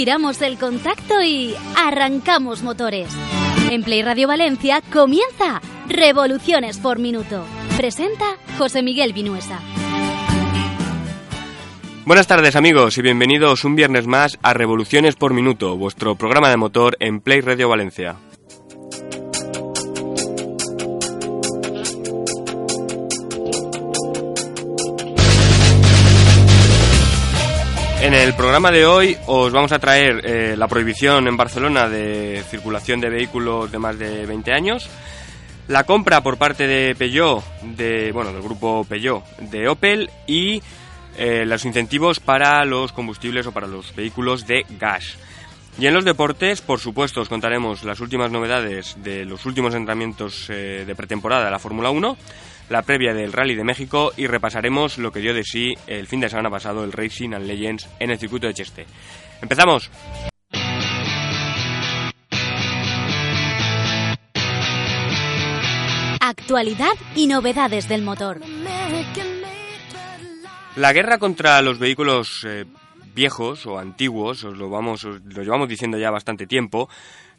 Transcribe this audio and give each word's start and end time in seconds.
giramos 0.00 0.40
el 0.40 0.56
contacto 0.56 1.20
y 1.20 1.54
arrancamos 1.76 2.62
motores. 2.62 3.14
En 3.70 3.82
Play 3.82 4.00
Radio 4.00 4.28
Valencia 4.28 4.80
comienza 4.90 5.60
Revoluciones 5.90 6.78
por 6.78 6.98
Minuto. 6.98 7.44
Presenta 7.76 8.24
José 8.56 8.82
Miguel 8.82 9.12
Vinuesa. 9.12 9.60
Buenas 12.06 12.26
tardes 12.26 12.56
amigos 12.56 12.96
y 12.96 13.02
bienvenidos 13.02 13.62
un 13.66 13.76
viernes 13.76 14.06
más 14.06 14.38
a 14.40 14.54
Revoluciones 14.54 15.16
por 15.16 15.34
Minuto, 15.34 15.76
vuestro 15.76 16.14
programa 16.14 16.48
de 16.48 16.56
motor 16.56 16.96
en 16.98 17.20
Play 17.20 17.42
Radio 17.42 17.68
Valencia. 17.68 18.16
En 28.02 28.14
el 28.14 28.32
programa 28.32 28.70
de 28.70 28.86
hoy 28.86 29.14
os 29.26 29.52
vamos 29.52 29.72
a 29.72 29.78
traer 29.78 30.22
eh, 30.24 30.56
la 30.56 30.68
prohibición 30.68 31.28
en 31.28 31.36
Barcelona 31.36 31.86
de 31.86 32.42
circulación 32.48 32.98
de 32.98 33.10
vehículos 33.10 33.70
de 33.70 33.78
más 33.78 33.98
de 33.98 34.24
20 34.24 34.52
años, 34.54 34.88
la 35.68 35.84
compra 35.84 36.22
por 36.22 36.38
parte 36.38 36.66
de 36.66 36.94
Peugeot, 36.94 37.44
de, 37.60 38.10
bueno, 38.12 38.32
del 38.32 38.40
grupo 38.40 38.86
Peugeot, 38.88 39.22
de 39.36 39.68
Opel 39.68 40.10
y 40.26 40.62
eh, 41.18 41.44
los 41.44 41.66
incentivos 41.66 42.20
para 42.20 42.64
los 42.64 42.92
combustibles 42.92 43.46
o 43.46 43.52
para 43.52 43.66
los 43.66 43.94
vehículos 43.94 44.46
de 44.46 44.64
gas. 44.78 45.18
Y 45.78 45.86
en 45.86 45.94
los 45.94 46.04
deportes, 46.04 46.60
por 46.60 46.80
supuesto, 46.80 47.20
os 47.20 47.28
contaremos 47.28 47.84
las 47.84 48.00
últimas 48.00 48.30
novedades 48.30 48.96
de 49.02 49.24
los 49.24 49.46
últimos 49.46 49.74
entrenamientos 49.74 50.50
eh, 50.50 50.84
de 50.86 50.94
pretemporada 50.94 51.44
de 51.44 51.50
la 51.50 51.58
Fórmula 51.58 51.90
1 51.90 52.16
la 52.70 52.82
previa 52.82 53.12
del 53.12 53.32
Rally 53.32 53.56
de 53.56 53.64
México 53.64 54.12
y 54.16 54.26
repasaremos 54.28 54.96
lo 54.96 55.10
que 55.10 55.20
dio 55.20 55.34
de 55.34 55.44
sí 55.44 55.74
el 55.86 56.06
fin 56.06 56.20
de 56.20 56.30
semana 56.30 56.50
pasado 56.50 56.84
el 56.84 56.92
Racing 56.92 57.34
and 57.34 57.46
Legends 57.46 57.88
en 57.98 58.10
el 58.10 58.18
circuito 58.18 58.46
de 58.46 58.54
Cheste. 58.54 58.86
¡Empezamos! 59.42 59.90
Actualidad 66.20 66.94
y 67.16 67.26
novedades 67.26 67.88
del 67.88 68.02
motor. 68.02 68.40
La 70.76 70.92
guerra 70.92 71.18
contra 71.18 71.60
los 71.60 71.80
vehículos 71.80 72.46
eh, 72.46 72.66
viejos 73.14 73.66
o 73.66 73.78
antiguos, 73.78 74.44
os 74.44 74.56
lo, 74.56 74.70
vamos, 74.70 75.04
os 75.04 75.22
lo 75.22 75.42
llevamos 75.42 75.68
diciendo 75.68 75.98
ya 75.98 76.10
bastante 76.10 76.46
tiempo, 76.46 76.88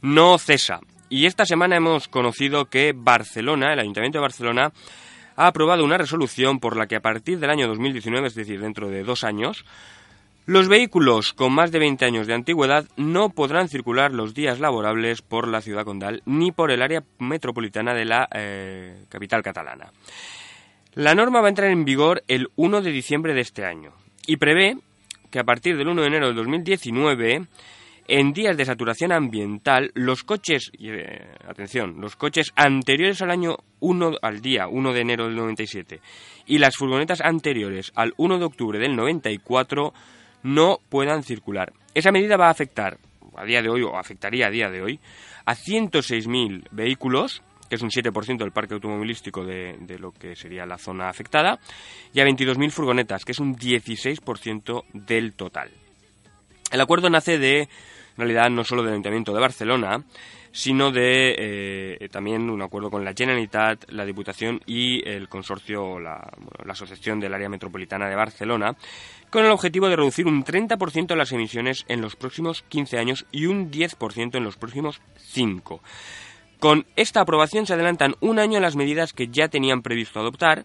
no 0.02 0.38
cesa. 0.38 0.80
Y 1.10 1.26
esta 1.26 1.46
semana 1.46 1.76
hemos 1.76 2.08
conocido 2.08 2.66
que 2.66 2.94
Barcelona, 2.96 3.74
el 3.74 3.80
Ayuntamiento 3.80 4.18
de 4.18 4.22
Barcelona, 4.22 4.72
ha 5.36 5.48
aprobado 5.48 5.84
una 5.84 5.98
resolución 5.98 6.60
por 6.60 6.78
la 6.78 6.88
que 6.88 6.96
a 6.96 7.02
partir 7.02 7.40
del 7.40 7.50
año 7.50 7.68
2019, 7.68 8.28
es 8.28 8.36
decir, 8.36 8.62
dentro 8.62 8.90
de 8.90 9.04
dos 9.04 9.24
años, 9.24 9.66
los 10.46 10.68
vehículos 10.68 11.34
con 11.34 11.54
más 11.54 11.72
de 11.72 11.80
20 11.80 12.04
años 12.04 12.28
de 12.28 12.34
antigüedad 12.34 12.86
no 12.98 13.30
podrán 13.30 13.70
circular 13.70 14.12
los 14.12 14.34
días 14.34 14.60
laborables 14.60 15.22
por 15.22 15.48
la 15.48 15.62
ciudad 15.62 15.86
condal 15.86 16.24
ni 16.26 16.52
por 16.52 16.72
el 16.72 16.82
área 16.82 17.04
metropolitana 17.20 17.94
de 17.94 18.06
la 18.06 18.28
eh, 18.34 19.06
capital 19.10 19.44
catalana. 19.44 19.92
La 20.94 21.16
norma 21.16 21.42
va 21.42 21.48
a 21.48 21.50
entrar 21.50 21.70
en 21.70 21.86
vigor 21.86 22.24
el 22.28 22.50
1 22.56 22.82
de 22.82 22.92
diciembre 22.92 23.34
de 23.34 23.42
este 23.42 23.66
año 23.66 23.94
y 24.26 24.38
prevé 24.38 24.78
que 25.32 25.40
a 25.40 25.44
partir 25.44 25.78
del 25.78 25.88
1 25.88 26.02
de 26.02 26.08
enero 26.08 26.28
de 26.28 26.34
2019 26.34 27.48
en 28.08 28.34
días 28.34 28.58
de 28.58 28.66
saturación 28.66 29.12
ambiental, 29.14 29.92
los 29.94 30.24
coches, 30.24 30.72
eh, 30.80 31.34
atención, 31.48 32.02
los 32.02 32.16
coches 32.16 32.52
anteriores 32.56 33.22
al 33.22 33.32
año 33.32 33.58
1 33.80 34.18
al 34.22 34.42
día 34.42 34.68
1 34.68 34.94
de 34.94 35.02
enero 35.02 35.26
del 35.26 35.36
97 35.36 36.02
y 36.46 36.58
las 36.58 36.76
furgonetas 36.76 37.22
anteriores 37.22 37.92
al 37.96 38.14
1 38.18 38.40
de 38.40 38.46
octubre 38.46 38.80
del 38.80 38.96
94 38.96 39.94
no 40.44 40.80
puedan 40.90 41.24
circular. 41.24 41.72
Esa 41.94 42.12
medida 42.12 42.38
va 42.38 42.48
a 42.48 42.52
afectar 42.52 42.98
a 43.36 43.46
día 43.46 43.62
de 43.62 43.70
hoy 43.70 43.84
o 43.84 43.98
afectaría 43.98 44.48
a 44.48 44.52
día 44.52 44.70
de 44.70 44.82
hoy 44.82 45.00
a 45.46 45.56
106.000 45.56 46.68
vehículos 46.72 47.42
que 47.72 47.76
es 47.76 47.82
un 47.84 47.90
7% 47.90 48.40
del 48.40 48.52
parque 48.52 48.74
automovilístico 48.74 49.46
de, 49.46 49.78
lo 49.98 50.12
que 50.12 50.36
sería 50.36 50.66
la 50.66 50.78
zona 50.78 51.08
afectada, 51.08 51.58
y 52.14 52.20
a 52.20 52.26
22.000 52.26 52.70
furgonetas, 52.70 53.24
que 53.24 53.32
es 53.32 53.40
un 53.40 53.56
16% 53.56 54.84
del 54.92 55.32
total. 55.32 55.72
El 56.70 56.82
acuerdo 56.82 57.10
nace 57.10 57.38
de 57.38 57.62
en 57.62 57.68
realidad 58.18 58.50
no 58.50 58.66
solo 58.66 58.84
del 58.84 58.92
Ayuntamiento 58.92 59.34
de 59.34 59.40
Barcelona, 59.40 60.04
sino 60.52 60.92
de 60.92 61.34
eh, 61.38 62.10
también 62.10 62.50
un 62.50 62.62
acuerdo 62.62 62.92
con 62.92 63.06
la 63.06 63.14
Generalitat, 63.14 63.90
la 63.90 64.04
Diputación 64.04 64.60
y 64.66 65.08
el 65.08 65.30
consorcio, 65.30 65.98
la, 65.98 66.30
la 66.66 66.74
Asociación 66.74 67.22
del 67.22 67.34
Área 67.34 67.48
Metropolitana 67.48 68.10
de 68.10 68.18
Barcelona, 68.18 68.76
con 69.30 69.46
el 69.46 69.52
objetivo 69.52 69.88
de 69.88 69.96
reducir 69.96 70.28
un 70.28 70.44
30% 70.44 71.16
las 71.16 71.32
emisiones 71.32 71.86
en 71.88 72.02
los 72.02 72.18
próximos 72.18 72.64
15 72.64 72.98
años 72.98 73.26
y 73.32 73.46
un 73.46 73.72
10% 73.72 74.36
en 74.36 74.44
los 74.44 74.58
próximos 74.58 75.00
5. 75.16 75.82
Con 76.62 76.86
esta 76.96 77.22
aprobación 77.22 77.66
se 77.66 77.74
adelantan 77.74 78.14
un 78.20 78.38
año 78.38 78.60
las 78.60 78.76
medidas 78.76 79.14
que 79.14 79.30
ya 79.30 79.48
tenían 79.48 79.82
previsto 79.82 80.20
adoptar, 80.20 80.64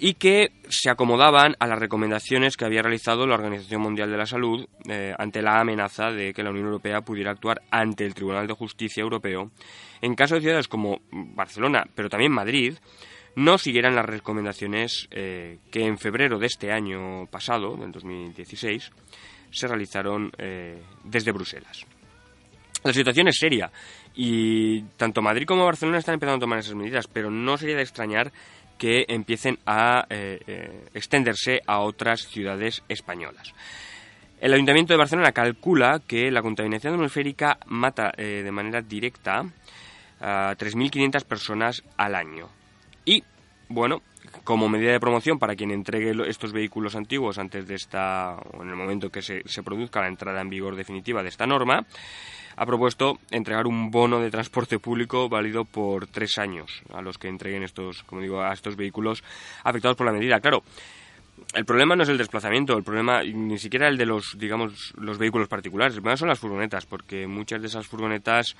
y 0.00 0.14
que 0.14 0.50
se 0.68 0.90
acomodaban 0.90 1.54
a 1.60 1.68
las 1.68 1.78
recomendaciones 1.78 2.56
que 2.56 2.64
había 2.64 2.82
realizado 2.82 3.24
la 3.24 3.36
Organización 3.36 3.82
Mundial 3.82 4.10
de 4.10 4.16
la 4.16 4.26
Salud 4.26 4.66
eh, 4.88 5.14
ante 5.16 5.42
la 5.42 5.60
amenaza 5.60 6.10
de 6.10 6.34
que 6.34 6.42
la 6.42 6.50
Unión 6.50 6.66
Europea 6.66 7.02
pudiera 7.02 7.30
actuar 7.30 7.62
ante 7.70 8.04
el 8.04 8.14
Tribunal 8.14 8.48
de 8.48 8.54
Justicia 8.54 9.00
Europeo 9.00 9.52
en 10.02 10.16
caso 10.16 10.34
de 10.34 10.40
ciudades 10.40 10.66
como 10.66 11.02
Barcelona, 11.12 11.84
pero 11.94 12.08
también 12.08 12.32
Madrid, 12.32 12.74
no 13.36 13.58
siguieran 13.58 13.94
las 13.94 14.06
recomendaciones 14.06 15.06
eh, 15.12 15.58
que 15.70 15.84
en 15.84 15.98
febrero 15.98 16.40
de 16.40 16.46
este 16.46 16.72
año 16.72 17.26
pasado, 17.26 17.76
del 17.76 17.92
2016, 17.92 18.90
se 19.52 19.68
realizaron 19.68 20.32
eh, 20.36 20.82
desde 21.04 21.30
Bruselas. 21.30 21.86
La 22.84 22.92
situación 22.92 23.28
es 23.28 23.36
seria 23.36 23.70
y 24.20 24.82
tanto 24.96 25.22
Madrid 25.22 25.46
como 25.46 25.64
Barcelona 25.64 25.98
están 25.98 26.14
empezando 26.14 26.38
a 26.38 26.40
tomar 26.40 26.58
esas 26.58 26.74
medidas, 26.74 27.06
pero 27.06 27.30
no 27.30 27.56
sería 27.56 27.76
de 27.76 27.82
extrañar 27.82 28.32
que 28.76 29.04
empiecen 29.06 29.60
a 29.64 30.06
eh, 30.10 30.40
eh, 30.44 30.88
extenderse 30.92 31.60
a 31.64 31.78
otras 31.78 32.26
ciudades 32.26 32.82
españolas. 32.88 33.54
El 34.40 34.54
Ayuntamiento 34.54 34.92
de 34.92 34.98
Barcelona 34.98 35.30
calcula 35.30 36.02
que 36.04 36.32
la 36.32 36.42
contaminación 36.42 36.94
atmosférica 36.94 37.60
mata 37.66 38.10
eh, 38.16 38.42
de 38.42 38.50
manera 38.50 38.82
directa 38.82 39.44
a 40.20 40.56
3.500 40.58 41.24
personas 41.24 41.84
al 41.96 42.16
año. 42.16 42.48
Y, 43.04 43.22
bueno, 43.68 44.02
como 44.42 44.68
medida 44.68 44.90
de 44.90 44.98
promoción 44.98 45.38
para 45.38 45.54
quien 45.54 45.70
entregue 45.70 46.12
estos 46.28 46.52
vehículos 46.52 46.96
antiguos 46.96 47.38
antes 47.38 47.68
de 47.68 47.76
esta, 47.76 48.34
o 48.34 48.64
en 48.64 48.70
el 48.70 48.74
momento 48.74 49.10
que 49.10 49.22
se, 49.22 49.42
se 49.48 49.62
produzca 49.62 50.00
la 50.00 50.08
entrada 50.08 50.40
en 50.40 50.50
vigor 50.50 50.74
definitiva 50.74 51.22
de 51.22 51.28
esta 51.28 51.46
norma, 51.46 51.86
ha 52.58 52.66
propuesto 52.66 53.18
entregar 53.30 53.68
un 53.68 53.88
bono 53.88 54.18
de 54.18 54.32
transporte 54.32 54.80
público 54.80 55.28
válido 55.28 55.64
por 55.64 56.08
tres 56.08 56.38
años 56.38 56.82
a 56.92 57.00
los 57.00 57.16
que 57.16 57.28
entreguen 57.28 57.62
estos, 57.62 58.02
como 58.02 58.20
digo, 58.20 58.42
a 58.42 58.52
estos 58.52 58.74
vehículos 58.74 59.22
afectados 59.62 59.96
por 59.96 60.06
la 60.06 60.12
medida. 60.12 60.40
Claro, 60.40 60.64
el 61.54 61.64
problema 61.64 61.94
no 61.94 62.02
es 62.02 62.08
el 62.08 62.18
desplazamiento, 62.18 62.76
el 62.76 62.82
problema 62.82 63.22
ni 63.22 63.58
siquiera 63.58 63.86
el 63.86 63.96
de 63.96 64.06
los, 64.06 64.36
digamos, 64.36 64.92
los 64.96 65.18
vehículos 65.18 65.46
particulares, 65.46 65.94
el 65.94 66.02
problema 66.02 66.16
son 66.16 66.28
las 66.28 66.40
furgonetas, 66.40 66.84
porque 66.84 67.28
muchas 67.28 67.60
de 67.60 67.68
esas 67.68 67.86
furgonetas 67.86 68.56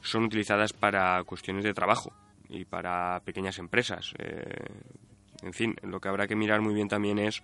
son 0.00 0.24
utilizadas 0.24 0.72
para 0.72 1.22
cuestiones 1.24 1.64
de 1.64 1.74
trabajo 1.74 2.12
y 2.48 2.64
para 2.64 3.18
pequeñas 3.24 3.58
empresas. 3.58 4.14
Eh, 4.16 4.44
en 5.42 5.52
fin, 5.52 5.74
lo 5.82 5.98
que 5.98 6.08
habrá 6.08 6.28
que 6.28 6.36
mirar 6.36 6.60
muy 6.60 6.72
bien 6.72 6.86
también 6.86 7.18
es 7.18 7.42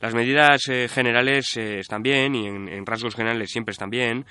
las 0.00 0.14
medidas 0.14 0.60
eh, 0.68 0.88
generales 0.88 1.56
eh, 1.56 1.80
están 1.80 2.02
bien 2.02 2.34
y 2.34 2.46
en, 2.46 2.68
en, 2.68 2.86
rasgos 2.86 3.16
generales 3.16 3.50
siempre 3.50 3.72
están 3.72 3.90
bien, 3.90 4.24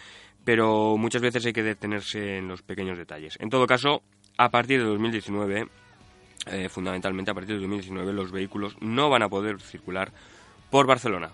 pero 0.47 0.95
muchas 0.95 1.21
veces 1.21 1.45
hay 1.45 1.51
que 1.51 1.61
detenerse 1.61 2.37
en 2.37 2.47
los 2.47 2.61
pequeños 2.61 2.97
detalles. 2.97 3.35
En 3.41 3.49
todo 3.49 3.67
caso, 3.67 4.01
a 4.37 4.47
partir 4.47 4.79
de 4.79 4.85
2019, 4.85 5.67
eh, 6.45 6.69
fundamentalmente 6.69 7.31
a 7.31 7.33
partir 7.33 7.55
de 7.55 7.59
2019, 7.59 8.13
los 8.13 8.31
vehículos 8.31 8.77
no 8.79 9.09
van 9.09 9.23
a 9.23 9.27
poder 9.27 9.59
circular 9.59 10.09
por 10.69 10.87
Barcelona. 10.87 11.31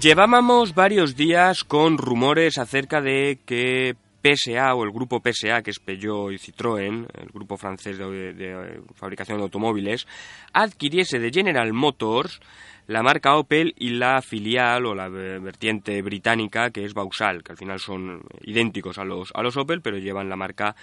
Llevábamos 0.00 0.76
varios 0.76 1.16
días 1.16 1.64
con 1.64 1.98
rumores 1.98 2.58
acerca 2.58 3.00
de 3.00 3.40
que 3.44 3.96
PSA 4.22 4.74
o 4.74 4.84
el 4.84 4.90
grupo 4.90 5.20
PSA, 5.20 5.62
que 5.62 5.70
es 5.70 5.78
Peugeot 5.78 6.32
y 6.32 6.38
Citroën, 6.38 7.06
el 7.14 7.28
grupo 7.28 7.56
francés 7.56 7.98
de, 7.98 8.80
fabricación 8.94 9.38
de 9.38 9.44
automóviles, 9.44 10.06
adquiriese 10.52 11.18
de 11.18 11.30
General 11.30 11.72
Motors 11.72 12.40
la 12.88 13.02
marca 13.02 13.36
Opel 13.36 13.74
y 13.76 13.90
la 13.90 14.22
filial 14.22 14.86
o 14.86 14.94
la 14.94 15.08
vertiente 15.08 16.00
británica 16.00 16.70
que 16.70 16.84
es 16.84 16.94
Vauxhall, 16.94 17.44
que 17.44 17.52
al 17.52 17.58
final 17.58 17.78
son 17.78 18.22
idénticos 18.42 18.98
a 18.98 19.04
los, 19.04 19.30
a 19.34 19.42
los 19.42 19.56
Opel, 19.58 19.82
pero 19.82 19.98
llevan 19.98 20.30
la 20.30 20.36
marca 20.36 20.74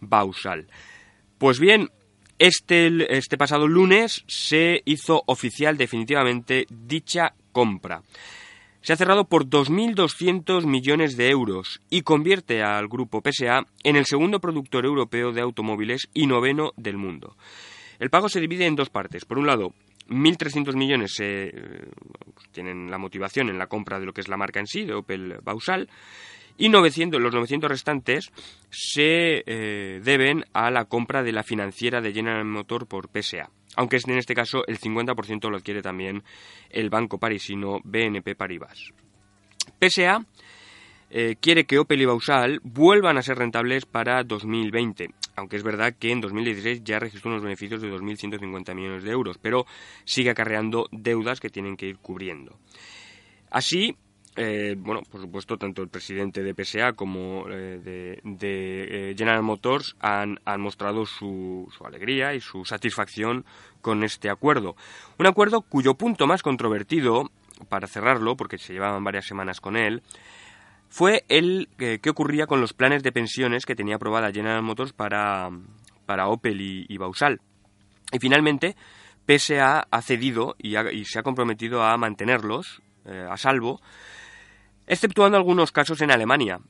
Vauxhall. 0.00 0.66
Pues 1.38 1.60
bien, 1.60 1.88
este, 2.38 3.16
este 3.16 3.38
pasado 3.38 3.68
lunes 3.68 4.24
se 4.26 4.82
hizo 4.84 5.22
oficial 5.26 5.76
definitivamente 5.76 6.66
dicha 6.68 7.34
compra. 7.52 8.02
Se 8.82 8.92
ha 8.92 8.96
cerrado 8.96 9.24
por 9.24 9.46
2.200 9.46 10.66
millones 10.66 11.16
de 11.16 11.30
euros 11.30 11.80
y 11.88 12.02
convierte 12.02 12.62
al 12.62 12.88
grupo 12.88 13.22
PSA 13.22 13.66
en 13.84 13.96
el 13.96 14.06
segundo 14.06 14.40
productor 14.40 14.84
europeo 14.84 15.32
de 15.32 15.40
automóviles 15.40 16.08
y 16.12 16.26
noveno 16.26 16.72
del 16.76 16.96
mundo. 16.96 17.36
El 17.98 18.10
pago 18.10 18.28
se 18.28 18.40
divide 18.40 18.66
en 18.66 18.74
dos 18.74 18.90
partes. 18.90 19.24
Por 19.24 19.38
un 19.38 19.46
lado, 19.46 19.72
1.300 20.08 20.74
millones 20.74 21.16
eh, 21.20 21.52
tienen 22.50 22.90
la 22.90 22.98
motivación 22.98 23.48
en 23.48 23.58
la 23.58 23.68
compra 23.68 24.00
de 24.00 24.06
lo 24.06 24.12
que 24.12 24.20
es 24.20 24.28
la 24.28 24.36
marca 24.36 24.58
en 24.58 24.66
sí, 24.66 24.84
de 24.84 24.94
Opel 24.94 25.38
Bausal, 25.42 25.88
y 26.58 26.68
900, 26.68 27.20
los 27.20 27.34
900 27.34 27.70
restantes 27.70 28.30
se 28.70 29.42
eh, 29.46 30.00
deben 30.02 30.44
a 30.52 30.70
la 30.70 30.84
compra 30.84 31.22
de 31.22 31.32
la 31.32 31.42
financiera 31.42 32.00
de 32.00 32.12
General 32.12 32.44
Motor 32.44 32.86
por 32.86 33.08
PSA, 33.08 33.50
aunque 33.76 33.98
en 34.04 34.18
este 34.18 34.34
caso 34.34 34.66
el 34.66 34.78
50% 34.78 35.50
lo 35.50 35.56
adquiere 35.56 35.82
también 35.82 36.22
el 36.70 36.90
banco 36.90 37.18
parisino 37.18 37.80
BNP 37.84 38.34
Paribas. 38.34 38.92
PSA 39.80 40.24
eh, 41.14 41.36
quiere 41.38 41.64
que 41.64 41.78
Opel 41.78 42.00
y 42.00 42.06
Bausal 42.06 42.60
vuelvan 42.62 43.18
a 43.18 43.22
ser 43.22 43.36
rentables 43.36 43.84
para 43.84 44.24
2020, 44.24 45.10
aunque 45.36 45.56
es 45.56 45.62
verdad 45.62 45.94
que 45.98 46.10
en 46.10 46.22
2016 46.22 46.82
ya 46.84 46.98
registró 46.98 47.30
unos 47.30 47.42
beneficios 47.42 47.82
de 47.82 47.92
2.150 47.92 48.74
millones 48.74 49.04
de 49.04 49.10
euros, 49.10 49.36
pero 49.36 49.66
sigue 50.04 50.30
acarreando 50.30 50.88
deudas 50.90 51.38
que 51.38 51.50
tienen 51.50 51.76
que 51.76 51.86
ir 51.86 51.98
cubriendo. 51.98 52.56
Así, 53.50 53.94
eh, 54.34 54.76
bueno, 54.78 55.02
por 55.10 55.20
supuesto, 55.20 55.58
tanto 55.58 55.82
el 55.82 55.88
presidente 55.88 56.42
de 56.42 56.54
PSA 56.54 56.94
como 56.94 57.44
eh, 57.50 58.18
de, 58.24 59.10
eh, 59.10 59.14
General 59.16 59.42
Motors 59.42 59.94
han, 60.00 60.38
mostrado 60.58 61.04
su, 61.04 61.68
alegría 61.84 62.34
y 62.34 62.40
su 62.40 62.64
satisfacción 62.64 63.44
con 63.82 64.04
este 64.04 64.30
acuerdo. 64.30 64.74
Un 65.18 65.26
acuerdo 65.26 65.60
cuyo 65.60 65.94
punto 65.94 66.26
más 66.26 66.42
controvertido, 66.42 67.30
para 67.68 67.86
cerrarlo, 67.86 68.36
porque 68.36 68.56
se 68.56 68.72
llevaban 68.72 69.04
varias 69.04 69.26
semanas 69.26 69.60
con 69.60 69.76
él, 69.76 70.02
fue 70.88 71.24
el 71.28 71.68
que 71.76 72.10
ocurría 72.10 72.46
con 72.46 72.60
los 72.60 72.72
planes 72.72 73.02
de 73.02 73.12
pensiones 73.12 73.64
que 73.64 73.74
tenía 73.74 73.96
aprobada 73.96 74.32
General 74.32 74.62
Motors 74.62 74.92
para, 74.92 75.50
para 76.06 76.28
Opel 76.28 76.60
y, 76.60 76.96
Bausal. 76.98 77.40
Y 78.10 78.18
finalmente, 78.18 78.76
PSA 79.26 79.86
ha 79.90 80.02
cedido 80.02 80.54
y, 80.58 80.76
y 80.76 81.04
se 81.04 81.18
ha 81.18 81.22
comprometido 81.22 81.82
a 81.82 81.96
mantenerlos 81.96 82.82
a 83.06 83.36
salvo 83.36 83.80
exceptuando 84.92 85.36
algunos 85.36 85.72
casos 85.72 86.00
en 86.02 86.10
Alemania. 86.10 86.60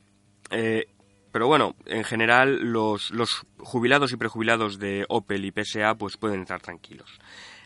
Eh, 0.49 0.87
pero 1.31 1.47
bueno, 1.47 1.75
en 1.85 2.03
general 2.03 2.59
los, 2.61 3.11
jubilados 3.57 4.13
y 4.13 4.17
prejubilados 4.17 4.79
de 4.79 5.05
Opel 5.09 5.45
y 5.45 5.51
PSA 5.51 5.95
pues 5.95 6.15
pueden 6.15 6.41
estar 6.41 6.61
tranquilos. 6.61 7.19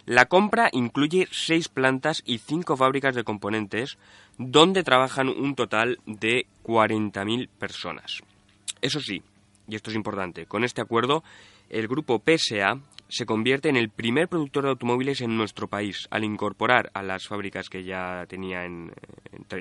La 0.06 0.25
compra 0.25 0.69
incluye 0.71 1.27
seis 1.31 1.68
plantas 1.68 2.24
y 2.25 2.38
cinco 2.38 2.77
fábricas 2.77 3.13
de 3.13 3.25
componentes 3.25 3.98
donde 4.38 4.83
trabajan 4.83 5.27
un 5.27 5.54
total 5.56 6.00
de 6.06 6.48
40.000 6.63 7.50
personas. 7.50 8.21
Eso 8.81 9.01
sí, 9.01 9.21
y 9.68 9.75
esto 9.75 9.89
es 9.89 9.95
importante, 9.95 10.45
con 10.45 10.63
este 10.63 10.81
acuerdo 10.81 11.24
el 11.69 11.88
grupo 11.88 12.24
PSA 12.25 12.80
se 13.09 13.25
convierte 13.25 13.69
en 13.69 13.77
el 13.77 13.89
primer 13.89 14.27
productor 14.27 14.63
de 14.63 14.69
automóviles 14.71 15.21
en 15.21 15.38
nuestro 15.38 15.68
país, 15.68 16.07
al 16.12 16.24
incorporar 16.24 16.92
a 16.94 17.04
las 17.04 17.27
fábricas 17.27 17.69
que 17.69 17.83
ya 17.83 18.25
tenía 18.27 18.65
en, 18.65 18.92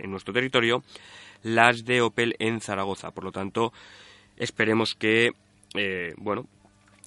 nuestro 0.04 0.34
territorio 0.34 0.82
las 1.42 1.84
de 1.84 2.00
Opel 2.00 2.34
en 2.38 2.60
Zaragoza. 2.60 3.12
Por 3.12 3.24
lo 3.24 3.32
tanto, 3.32 3.72
esperemos 4.36 4.94
que, 4.94 5.32
eh, 5.74 6.14
bueno, 6.16 6.46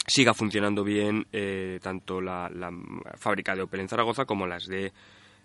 siga 0.08 0.34
funcionando 0.34 0.84
bien 0.84 1.26
eh, 1.34 1.80
tanto 1.82 2.22
la, 2.22 2.50
la, 2.50 2.72
fábrica 3.16 3.56
de 3.56 3.64
Opel 3.64 3.82
en 3.82 3.90
Zaragoza 3.90 4.26
como 4.26 4.48
las 4.48 4.66
de 4.66 4.94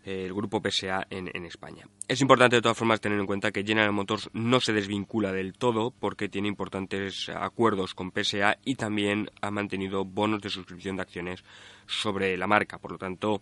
el 0.05 0.35
grupo 0.35 0.61
PSA 0.61 1.07
en, 1.09 1.47
España. 1.47 1.87
Es 2.07 2.21
importante 2.21 2.57
de 2.57 2.63
todas 2.63 2.77
formas 2.77 3.01
tener 3.01 3.19
en 3.19 3.27
cuenta 3.27 3.53
que 3.53 3.65
General 3.65 3.93
Motors 3.93 4.29
no 4.35 4.61
se 4.61 4.73
desvincula 4.73 5.33
del 5.33 5.55
todo 5.55 5.91
porque 5.93 6.29
tiene 6.29 6.49
importantes 6.49 7.31
acuerdos 7.31 7.95
con 7.95 8.13
PSA 8.13 8.59
y 8.65 8.75
también 8.75 9.31
ha 9.41 9.51
mantenido 9.51 10.05
bonos 10.05 10.43
de 10.43 10.51
suscripción 10.51 10.97
de 10.97 11.03
acciones 11.03 11.43
sobre 11.87 12.37
la 12.37 12.47
marca. 12.47 12.79
Por 12.79 12.93
lo 12.93 12.99
tanto, 12.99 13.41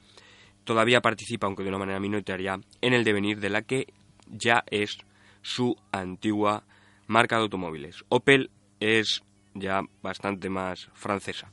todavía 0.64 1.00
participa, 1.00 1.46
aunque 1.46 1.64
de 1.64 1.68
una 1.68 1.78
manera 1.78 1.98
minoritaria, 1.98 2.60
en 2.80 2.92
el 2.92 3.02
devenir 3.02 3.40
de 3.40 3.50
la 3.50 3.62
que 3.62 3.92
ya 4.28 4.64
es 4.70 4.98
su 5.42 5.76
antigua 5.90 6.62
marca 7.08 7.36
de 7.36 7.42
automóviles. 7.42 8.04
Opel 8.08 8.50
es 8.78 9.22
ya 9.54 9.82
bastante 10.00 10.48
más 10.48 10.88
francesa. 10.94 11.50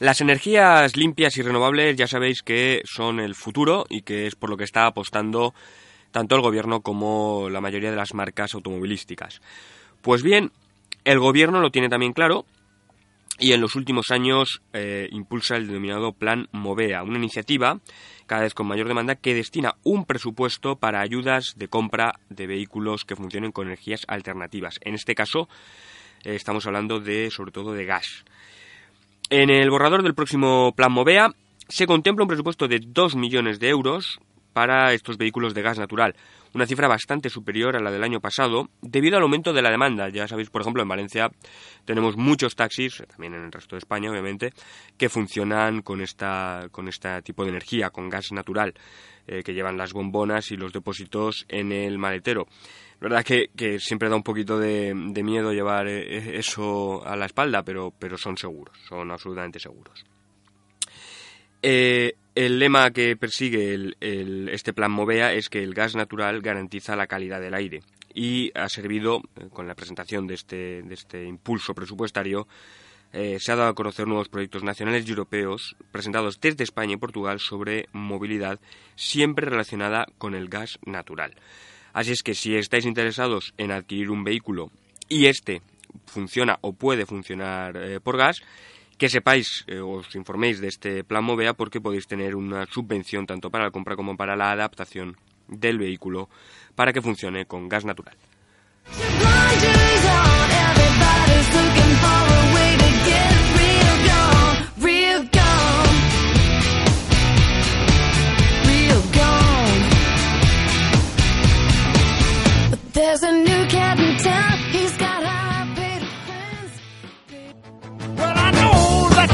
Las 0.00 0.20
energías 0.20 0.96
limpias 0.96 1.36
y 1.36 1.42
renovables 1.42 1.94
ya 1.94 2.08
sabéis 2.08 2.42
que 2.42 2.82
son 2.84 3.20
el 3.20 3.36
futuro 3.36 3.86
y 3.88 4.02
que 4.02 4.26
es 4.26 4.34
por 4.34 4.50
lo 4.50 4.56
que 4.56 4.64
está 4.64 4.86
apostando 4.86 5.54
tanto 6.10 6.34
el 6.34 6.42
gobierno 6.42 6.80
como 6.80 7.48
la 7.48 7.60
mayoría 7.60 7.92
de 7.92 7.96
las 7.96 8.12
marcas 8.12 8.54
automovilísticas. 8.54 9.40
Pues 10.02 10.24
bien, 10.24 10.50
el 11.04 11.20
gobierno 11.20 11.60
lo 11.60 11.70
tiene 11.70 11.88
también 11.88 12.12
claro 12.12 12.44
y 13.40 13.52
en 13.54 13.60
los 13.60 13.74
últimos 13.74 14.10
años 14.10 14.60
eh, 14.72 15.08
impulsa 15.10 15.56
el 15.56 15.66
denominado 15.66 16.12
Plan 16.12 16.48
Movea, 16.52 17.02
una 17.02 17.18
iniciativa 17.18 17.80
cada 18.26 18.42
vez 18.42 18.54
con 18.54 18.68
mayor 18.68 18.86
demanda 18.86 19.16
que 19.16 19.34
destina 19.34 19.74
un 19.82 20.04
presupuesto 20.04 20.76
para 20.76 21.00
ayudas 21.00 21.54
de 21.56 21.68
compra 21.68 22.20
de 22.28 22.46
vehículos 22.46 23.04
que 23.04 23.16
funcionen 23.16 23.50
con 23.50 23.66
energías 23.66 24.04
alternativas. 24.06 24.78
En 24.82 24.94
este 24.94 25.14
caso 25.14 25.48
eh, 26.22 26.34
estamos 26.34 26.66
hablando 26.66 27.00
de 27.00 27.30
sobre 27.30 27.50
todo 27.50 27.72
de 27.72 27.86
gas. 27.86 28.24
En 29.30 29.50
el 29.50 29.70
borrador 29.70 30.02
del 30.02 30.14
próximo 30.14 30.72
Plan 30.76 30.92
Movea 30.92 31.32
se 31.68 31.86
contempla 31.86 32.24
un 32.24 32.28
presupuesto 32.28 32.68
de 32.68 32.80
2 32.86 33.16
millones 33.16 33.58
de 33.58 33.70
euros 33.70 34.20
para 34.52 34.92
estos 34.92 35.16
vehículos 35.16 35.54
de 35.54 35.62
gas 35.62 35.78
natural, 35.78 36.14
una 36.54 36.66
cifra 36.66 36.88
bastante 36.88 37.30
superior 37.30 37.76
a 37.76 37.80
la 37.80 37.90
del 37.90 38.02
año 38.02 38.20
pasado 38.20 38.68
debido 38.82 39.16
al 39.16 39.22
aumento 39.22 39.52
de 39.52 39.62
la 39.62 39.70
demanda. 39.70 40.08
Ya 40.08 40.26
sabéis, 40.26 40.50
por 40.50 40.62
ejemplo, 40.62 40.82
en 40.82 40.88
Valencia 40.88 41.30
tenemos 41.84 42.16
muchos 42.16 42.56
taxis, 42.56 43.02
también 43.08 43.34
en 43.34 43.44
el 43.44 43.52
resto 43.52 43.76
de 43.76 43.78
España, 43.78 44.10
obviamente, 44.10 44.52
que 44.96 45.08
funcionan 45.08 45.82
con 45.82 46.00
esta 46.00 46.68
con 46.70 46.88
este 46.88 47.22
tipo 47.22 47.44
de 47.44 47.50
energía, 47.50 47.90
con 47.90 48.08
gas 48.08 48.32
natural, 48.32 48.74
eh, 49.26 49.42
que 49.42 49.54
llevan 49.54 49.76
las 49.76 49.92
bombonas 49.92 50.50
y 50.50 50.56
los 50.56 50.72
depósitos 50.72 51.46
en 51.48 51.72
el 51.72 51.98
maletero. 51.98 52.46
La 53.00 53.08
verdad 53.08 53.24
que, 53.24 53.48
que 53.56 53.78
siempre 53.78 54.08
da 54.10 54.16
un 54.16 54.22
poquito 54.22 54.58
de, 54.58 54.92
miedo 54.94 55.52
llevar 55.52 55.88
eh, 55.88 56.38
eso 56.38 57.06
a 57.06 57.16
la 57.16 57.26
espalda, 57.26 57.62
pero, 57.62 57.94
pero 57.98 58.18
son 58.18 58.36
seguros, 58.36 58.76
son 58.86 59.10
absolutamente 59.10 59.58
seguros. 59.58 60.04
Eh, 61.62 62.14
el 62.46 62.58
lema 62.58 62.90
que 62.90 63.16
persigue 63.16 63.94
este 64.00 64.72
plan 64.72 64.90
Movea 64.90 65.34
es 65.34 65.50
que 65.50 65.62
el 65.62 65.74
gas 65.74 65.94
natural 65.94 66.40
garantiza 66.40 66.96
la 66.96 67.06
calidad 67.06 67.38
del 67.38 67.52
aire 67.52 67.82
y 68.14 68.50
ha 68.54 68.68
servido, 68.70 69.20
eh, 69.36 69.48
con 69.52 69.68
la 69.68 69.74
presentación 69.74 70.26
de 70.26 70.34
este, 70.34 70.82
de 70.82 70.94
este 70.94 71.26
impulso 71.26 71.74
presupuestario, 71.74 72.48
eh, 73.12 73.36
se 73.38 73.52
ha 73.52 73.56
dado 73.56 73.68
a 73.68 73.74
conocer 73.74 74.06
nuevos 74.06 74.30
proyectos 74.30 74.62
nacionales 74.62 75.06
y 75.06 75.10
europeos 75.10 75.76
presentados 75.92 76.40
desde 76.40 76.64
España 76.64 76.94
y 76.94 76.96
Portugal 76.96 77.40
sobre 77.40 77.88
movilidad 77.92 78.58
siempre 78.96 79.44
relacionada 79.44 80.06
con 80.16 80.34
el 80.34 80.48
gas 80.48 80.78
natural. 80.86 81.34
Así 81.92 82.12
es 82.12 82.22
que 82.22 82.34
si 82.34 82.56
estáis 82.56 82.86
interesados 82.86 83.52
en 83.58 83.70
adquirir 83.70 84.10
un 84.10 84.24
vehículo 84.24 84.70
y 85.10 85.26
este 85.26 85.60
funciona 86.06 86.58
o 86.62 86.72
puede 86.72 87.04
funcionar 87.04 87.76
eh, 87.76 88.00
por 88.00 88.16
gas, 88.16 88.40
que 89.00 89.08
sepáis 89.08 89.64
eh, 89.64 89.80
os 89.80 90.12
informéis 90.12 90.60
de 90.60 90.68
este 90.68 91.08
plan 91.08 91.24
Movea 91.24 91.56
porque 91.56 91.80
podéis 91.80 92.04
tener 92.04 92.36
una 92.36 92.68
subvención 92.68 93.24
tanto 93.24 93.48
para 93.48 93.64
la 93.64 93.72
compra 93.72 93.96
como 93.96 94.12
para 94.14 94.36
la 94.36 94.52
adaptación 94.52 95.16
del 95.48 95.80
vehículo 95.80 96.28
para 96.76 96.92
que 96.92 97.00
funcione 97.00 97.48
con 97.48 97.66
gas 97.72 97.88
natural. 97.88 98.14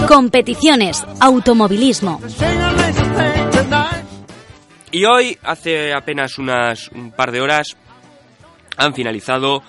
Competiciones, 0.09 1.05
automovilismo. 1.21 2.21
Y 4.93 5.05
hoy, 5.05 5.37
hace 5.43 5.93
apenas 5.93 6.39
unas 6.39 6.89
un 6.93 7.11
par 7.11 7.33
de 7.33 7.41
horas, 7.41 7.77
han 8.77 8.95
finalizado 8.95 9.63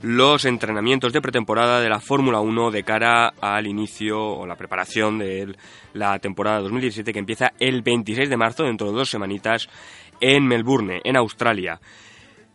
los 0.00 0.44
entrenamientos 0.44 1.12
de 1.12 1.20
pretemporada 1.20 1.80
de 1.80 1.88
la 1.88 2.00
Fórmula 2.00 2.40
1 2.40 2.70
de 2.70 2.82
cara 2.82 3.34
al 3.40 3.66
inicio 3.66 4.20
o 4.20 4.46
la 4.46 4.56
preparación 4.56 5.18
de 5.18 5.54
la 5.92 6.18
temporada 6.18 6.60
2017 6.60 7.12
que 7.12 7.18
empieza 7.18 7.52
el 7.60 7.82
26 7.82 8.28
de 8.28 8.36
marzo, 8.36 8.64
dentro 8.64 8.88
de 8.88 8.94
dos 8.96 9.10
semanitas, 9.10 9.68
en 10.20 10.46
Melbourne, 10.46 11.00
en 11.04 11.16
Australia. 11.16 11.80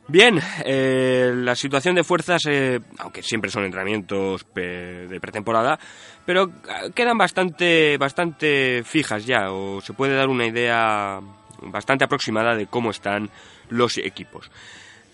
Bien, 0.09 0.39
eh, 0.63 1.33
la 1.35 1.55
situación 1.55 1.95
de 1.95 2.03
fuerzas, 2.03 2.45
eh, 2.47 2.79
aunque 2.99 3.21
siempre 3.21 3.51
son 3.51 3.65
entrenamientos 3.65 4.45
de 4.55 5.19
pretemporada, 5.19 5.77
pero 6.25 6.49
quedan 6.95 7.17
bastante, 7.17 7.97
bastante 7.97 8.83
fijas 8.85 9.25
ya, 9.25 9.51
o 9.51 9.81
se 9.81 9.93
puede 9.93 10.15
dar 10.15 10.29
una 10.29 10.45
idea 10.45 11.19
bastante 11.61 12.05
aproximada 12.05 12.55
de 12.55 12.67
cómo 12.67 12.91
están 12.91 13.29
los 13.69 13.97
equipos. 13.97 14.49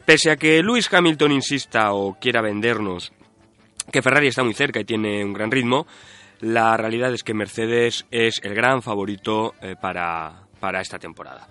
Pese 0.05 0.31
a 0.31 0.35
que 0.35 0.61
Lewis 0.61 0.93
Hamilton 0.93 1.31
insista 1.31 1.93
o 1.93 2.19
quiera 2.19 2.41
vendernos 2.41 3.11
que 3.91 4.01
Ferrari 4.01 4.27
está 4.27 4.43
muy 4.43 4.53
cerca 4.53 4.79
y 4.79 4.85
tiene 4.85 5.23
un 5.23 5.33
gran 5.33 5.51
ritmo, 5.51 5.87
la 6.41 6.75
realidad 6.77 7.13
es 7.13 7.23
que 7.23 7.33
Mercedes 7.33 8.05
es 8.11 8.39
el 8.43 8.53
gran 8.53 8.81
favorito 8.81 9.55
eh, 9.61 9.75
para, 9.79 10.43
para 10.59 10.81
esta 10.81 10.99
temporada. 10.99 11.47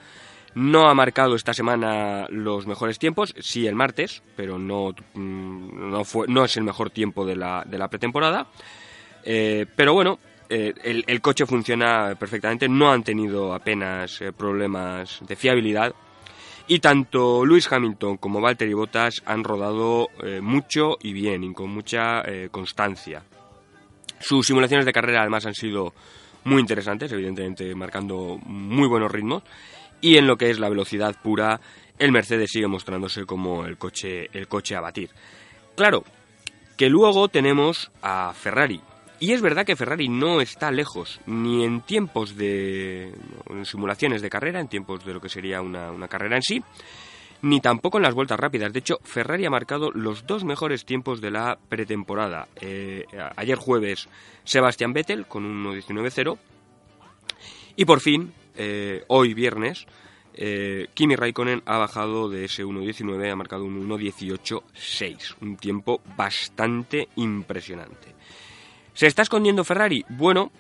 No 0.55 0.89
ha 0.89 0.95
marcado 0.95 1.35
esta 1.35 1.55
semana 1.55 2.27
los 2.29 2.67
mejores 2.67 2.99
tiempos, 2.99 3.35
sí 3.41 3.67
el 3.67 3.75
martes, 3.75 4.23
pero 4.37 4.59
no, 4.59 4.95
mm, 5.15 5.91
no, 5.91 6.05
fue, 6.05 6.27
no 6.29 6.45
es 6.45 6.57
el 6.57 6.65
mejor 6.65 6.91
tiempo 6.91 7.25
de 7.25 7.37
la, 7.37 7.89
pretemporada. 7.89 8.47
Eh, 9.25 9.67
pero 9.75 9.95
bueno, 9.95 10.19
eh, 10.49 10.75
el, 11.07 11.21
coche 11.21 11.47
funciona 11.47 12.15
perfectamente, 12.19 12.69
no 12.69 12.93
han 12.93 13.03
tenido 13.03 13.55
apenas 13.55 14.21
problemas 14.37 15.21
de 15.27 15.37
fiabilidad. 15.37 15.95
Y 16.69 16.79
tanto 16.79 17.45
Lewis 17.45 17.71
Hamilton 17.73 18.19
como 18.19 18.41
Valtteri 18.41 18.73
Bottas 18.73 19.23
han 19.27 19.43
rodado 19.43 20.09
mucho 20.41 20.97
y 21.03 21.13
bien 21.13 21.43
y 21.43 21.53
con 21.53 21.71
mucha 21.71 22.23
constancia. 22.53 23.23
Sus 24.21 24.47
simulaciones 24.47 24.87
de 24.87 24.93
carrera 24.93 25.23
además 25.23 25.45
han 25.47 25.55
sido 25.55 25.93
muy 26.45 26.61
interesantes, 26.61 27.11
evidentemente 27.11 27.75
marcando 27.75 28.39
muy 28.45 28.87
buenos 28.87 29.11
ritmos. 29.11 29.43
Y 30.03 30.19
en 30.19 30.27
lo 30.27 30.37
que 30.37 30.51
es 30.51 30.59
la 30.59 30.69
velocidad 30.69 31.17
pura, 31.23 31.61
el 31.99 32.13
Mercedes 32.13 32.51
sigue 32.51 32.67
mostrándose 32.67 33.25
como 33.25 33.65
el 33.65 33.79
coche, 33.79 34.29
el 34.33 34.49
coche 34.49 34.77
a 34.77 34.81
batir. 34.81 35.09
Claro, 35.75 36.05
que 36.77 36.91
luego 36.91 37.29
tenemos 37.29 37.91
a 38.03 38.35
Ferrari. 38.35 38.81
Y 39.21 39.33
es 39.33 39.41
verdad 39.41 39.65
que 39.65 39.77
Ferrari 39.77 40.09
no 40.09 40.41
está 40.41 40.73
lejos, 40.73 41.21
ni 41.27 41.65
en 41.65 41.83
tiempos 41.83 42.37
de 42.37 43.15
en 43.49 43.65
simulaciones 43.65 44.21
de 44.21 44.29
carrera, 44.29 44.59
en 44.59 44.67
tiempos 44.67 45.05
de 45.05 45.15
lo 45.15 45.21
que 45.21 45.29
sería 45.29 45.63
una, 45.63 45.93
una 45.93 46.09
carrera 46.09 46.35
en 46.35 46.43
sí, 46.43 46.61
ni 47.43 47.61
tampoco 47.61 47.99
en 47.99 48.05
las 48.05 48.15
vueltas 48.15 48.41
rápidas. 48.41 48.73
De 48.73 48.81
hecho, 48.81 48.99
Ferrari 49.03 49.45
ha 49.45 49.51
marcado 49.51 49.91
los 49.93 50.27
dos 50.27 50.45
mejores 50.45 50.85
tiempos 50.85 51.21
de 51.21 51.31
la 51.31 51.59
pretemporada. 51.69 52.49
Eh, 52.61 53.05
ayer 53.37 53.59
jueves, 53.59 54.09
Sebastián 54.45 54.93
Vettel 54.93 55.27
con 55.27 55.45
un 55.45 55.65
1.19.0. 55.65 56.39
Y 57.77 57.85
por 57.85 58.01
fin, 58.01 58.33
eh, 58.57 59.05
hoy 59.09 59.35
viernes, 59.35 59.87
eh, 60.35 60.89
Kimi 60.95 61.17
Raikkonen 61.17 61.63
ha 61.67 61.79
bajado 61.79 62.29
de 62.29 62.45
ese 62.45 62.65
1.19, 62.65 63.31
ha 63.31 63.37
marcado 63.37 63.65
un 63.65 63.89
1.18.6. 63.89 65.37
Un 65.41 65.57
tiempo 65.57 66.01
bastante 66.17 67.09
impresionante. 67.17 68.15
¿Se 68.95 69.07
está 69.07 69.23
escondiendo 69.23 69.65
Ferrari? 69.65 70.05
Bueno, 70.09 70.53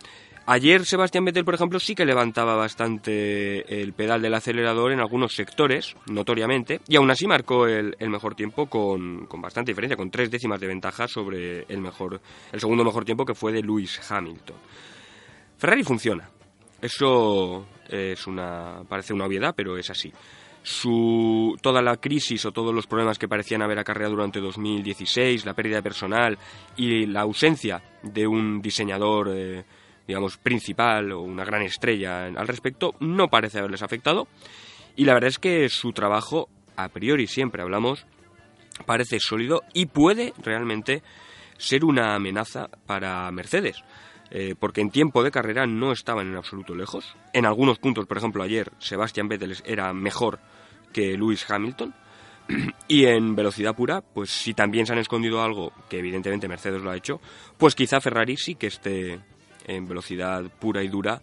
Ayer 0.45 0.85
Sebastián 0.85 1.25
Vettel, 1.25 1.45
por 1.45 1.55
ejemplo, 1.55 1.79
sí 1.79 1.95
que 1.95 2.05
levantaba 2.05 2.57
bastante 2.57 3.81
el 3.81 3.93
pedal 3.93 4.21
del 4.21 4.35
acelerador 4.35 4.91
en 4.91 4.99
algunos 4.99 5.37
sectores, 5.37 5.95
notoriamente, 6.07 6.81
y 6.89 6.97
aún 6.97 7.09
así 7.13 7.29
marcó 7.29 7.69
el, 7.69 7.95
mejor 8.09 8.35
tiempo 8.35 8.67
con, 8.67 9.29
bastante 9.41 9.71
diferencia, 9.71 9.97
con 9.97 10.11
tres 10.11 10.33
décimas 10.33 10.59
de 10.59 10.67
ventaja 10.67 11.07
sobre 11.07 11.65
el, 11.69 11.81
mejor, 11.81 12.21
el 12.51 12.59
segundo 12.59 12.83
mejor 12.83 13.05
tiempo 13.05 13.25
que 13.25 13.37
fue 13.37 13.53
de 13.53 13.63
Lewis 13.63 14.01
Hamilton. 14.11 14.57
Ferrari 15.59 15.85
funciona. 15.85 16.29
Eso 16.81 17.65
es 17.89 18.27
una, 18.27 18.83
parece 18.89 19.13
una 19.13 19.27
obviedad, 19.27 19.55
pero 19.57 19.77
es 19.77 19.91
así. 19.91 20.13
Su, 20.63 21.57
toda 21.61 21.83
la 21.83 21.97
crisis 21.97 22.45
o 22.47 22.53
todos 22.53 22.73
los 22.73 22.87
problemas 22.87 23.19
que 23.19 23.27
parecían 23.27 23.63
haber 23.63 23.79
acarreado 23.79 24.15
durante 24.15 24.41
2016, 24.41 25.45
la 25.45 25.55
pérdida 25.55 25.77
de 25.77 25.83
personal 25.83 26.39
y 26.77 27.07
la 27.07 27.23
ausencia 27.23 27.83
de 28.03 28.27
un 28.27 28.63
diseñador 28.63 29.31
eh, 29.35 29.65
digamos, 30.07 30.37
principal 30.37 31.13
o 31.13 31.21
una 31.21 31.45
gran 31.45 31.63
estrella 31.63 32.27
al 32.27 32.49
respecto, 32.49 32.95
no 33.01 33.29
parece 33.29 33.59
haberles 33.59 33.83
afectado. 33.83 34.29
Y 34.97 35.05
la 35.05 35.15
verdad 35.15 35.29
es 35.29 35.39
que 35.39 35.69
su 35.69 35.93
trabajo, 35.93 36.49
a 36.77 36.89
priori 36.89 37.27
siempre 37.27 37.63
hablamos, 37.63 38.07
parece 38.87 39.19
sólido 39.21 39.63
y 39.73 39.87
puede 39.87 40.33
realmente 40.43 41.03
ser 41.57 41.85
una 41.85 42.15
amenaza 42.15 42.69
para 42.87 43.31
Mercedes. 43.31 43.83
Eh, 44.35 44.55
porque 44.59 44.81
en 44.81 44.91
tiempo 44.91 45.23
de 45.23 45.31
carrera 45.31 45.67
no 45.67 45.93
estaban 45.93 46.29
en 46.29 46.37
absoluto 46.37 46.75
lejos. 46.75 47.15
En 47.35 47.45
algunos 47.45 47.79
puntos, 47.79 48.07
por 48.07 48.17
ejemplo, 48.17 48.43
ayer 48.43 48.73
Sebastian 48.79 49.29
Vettel 49.29 49.59
era 49.67 49.93
mejor 49.93 50.39
que 50.91 51.19
Lewis 51.19 51.49
Hamilton. 51.49 51.95
Y 52.89 53.05
en 53.07 53.37
velocidad 53.37 53.77
pura, 53.77 54.01
pues 54.01 54.31
si 54.31 54.55
también 54.55 54.87
se 54.87 54.93
han 54.93 54.99
escondido 54.99 55.43
algo, 55.43 55.73
que 55.89 55.99
evidentemente 55.99 56.49
Mercedes 56.49 56.83
lo 56.83 56.91
ha 56.91 56.97
hecho, 56.97 57.21
pues 57.57 57.75
quizá 57.75 58.01
Ferrari 58.01 58.37
sí 58.37 58.55
que 58.55 58.67
esté 58.67 59.21
en 59.67 59.87
velocidad 59.87 60.45
pura 60.59 60.83
y 60.83 60.89
dura 60.89 61.23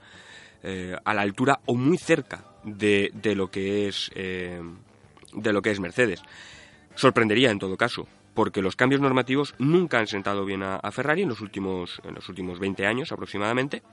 eh, 0.63 0.95
a 1.03 1.13
la 1.13 1.21
altura 1.21 1.59
o 1.65 1.75
muy 1.75 1.97
cerca 1.97 2.45
de, 2.63 3.11
de 3.13 3.35
lo 3.35 3.51
que 3.51 3.87
es 3.87 4.09
eh, 4.15 4.61
de 5.33 5.53
lo 5.53 5.61
que 5.61 5.71
es 5.71 5.79
Mercedes. 5.79 6.21
Sorprendería 6.95 7.51
en 7.51 7.59
todo 7.59 7.77
caso, 7.77 8.07
porque 8.39 8.61
los 8.61 8.77
cambios 8.77 9.01
normativos 9.01 9.53
nunca 9.59 9.99
han 9.99 10.07
sentado 10.07 10.45
bien 10.45 10.63
a, 10.63 10.79
Ferrari 10.91 11.23
en 11.23 11.27
los 11.27 11.41
últimos 11.41 11.99
en 12.05 12.15
los 12.15 12.29
últimos 12.29 12.57
20 12.57 12.85
años 12.85 13.11
aproximadamente. 13.11 13.83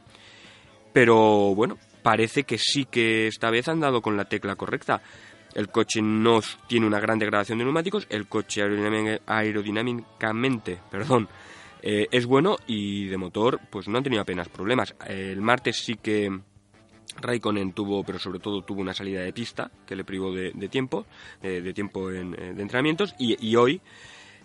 Pero 0.93 1.53
bueno, 1.57 1.77
parece 2.01 2.45
que 2.45 2.57
sí 2.57 2.85
que 2.85 3.27
esta 3.27 3.51
vez 3.51 3.67
han 3.67 3.81
dado 3.81 4.01
con 4.01 4.17
la 4.17 4.27
tecla 4.27 4.55
correcta. 4.55 5.03
El 5.53 5.69
coche 5.69 6.01
no 6.01 6.39
tiene 6.69 6.87
una 6.87 7.01
gran 7.01 7.19
degradación 7.19 7.59
de 7.59 7.65
neumáticos, 7.65 8.07
el 8.09 8.29
coche 8.29 8.63
aerodinámicamente, 9.27 10.79
perdón, 10.93 11.29
eh, 11.83 12.07
es 12.13 12.25
bueno 12.25 12.57
y 12.69 13.07
de 13.07 13.17
motor 13.17 13.59
pues 13.69 13.89
no 13.89 13.99
han 13.99 14.05
tenido 14.05 14.23
apenas 14.23 14.49
problemas. 14.49 14.95
El 15.09 15.41
martes 15.41 15.79
sí 15.85 15.97
que 16.01 16.31
Raikkonen 17.21 17.73
tuvo, 17.73 18.05
pero 18.05 18.21
sobre 18.21 18.39
todo 18.39 18.63
tuvo 18.63 18.81
una 18.81 18.95
salida 18.95 19.23
de 19.23 19.33
pista 19.33 19.73
que 19.87 19.97
le 19.97 20.05
privó 20.05 20.33
de, 20.33 20.53
tiempo, 20.69 21.05
de, 21.43 21.73
tiempo 21.73 22.13
en, 22.13 22.35
eh, 22.35 22.53
de 22.55 22.63
entrenamientos 22.63 23.15
y, 23.19 23.57
hoy 23.57 23.81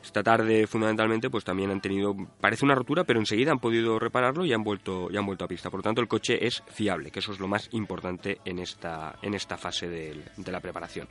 esta 0.04 0.24
tarde 0.24 0.68
fundamentalmente 0.68 1.30
pues 1.30 1.44
también 1.44 1.72
han 1.72 1.82
tenido 1.82 2.16
parece 2.40 2.66
una 2.66 2.76
rotura 2.76 3.04
pero 3.04 3.20
enseguida 3.20 3.52
han 3.52 3.60
podido 3.60 4.00
repararlo 4.00 4.46
y 4.46 4.54
han 4.54 4.64
vuelto 4.64 5.10
y 5.12 5.18
han 5.18 5.26
vuelto 5.26 5.46
a 5.46 5.48
pista. 5.48 5.70
Por 5.70 5.80
lo 5.80 5.84
tanto 5.84 6.02
el 6.02 6.08
coche 6.08 6.46
es 6.46 6.64
fiable 6.68 7.12
que 7.12 7.20
eso 7.20 7.32
es 7.32 7.40
lo 7.40 7.48
más 7.48 7.70
importante 7.72 8.40
en 8.46 8.60
esta 8.60 9.16
en 9.22 9.34
esta 9.34 9.58
fase 9.58 9.88
de, 9.88 10.22
de 10.38 10.52
la 10.52 10.60
preparación. 10.60 11.08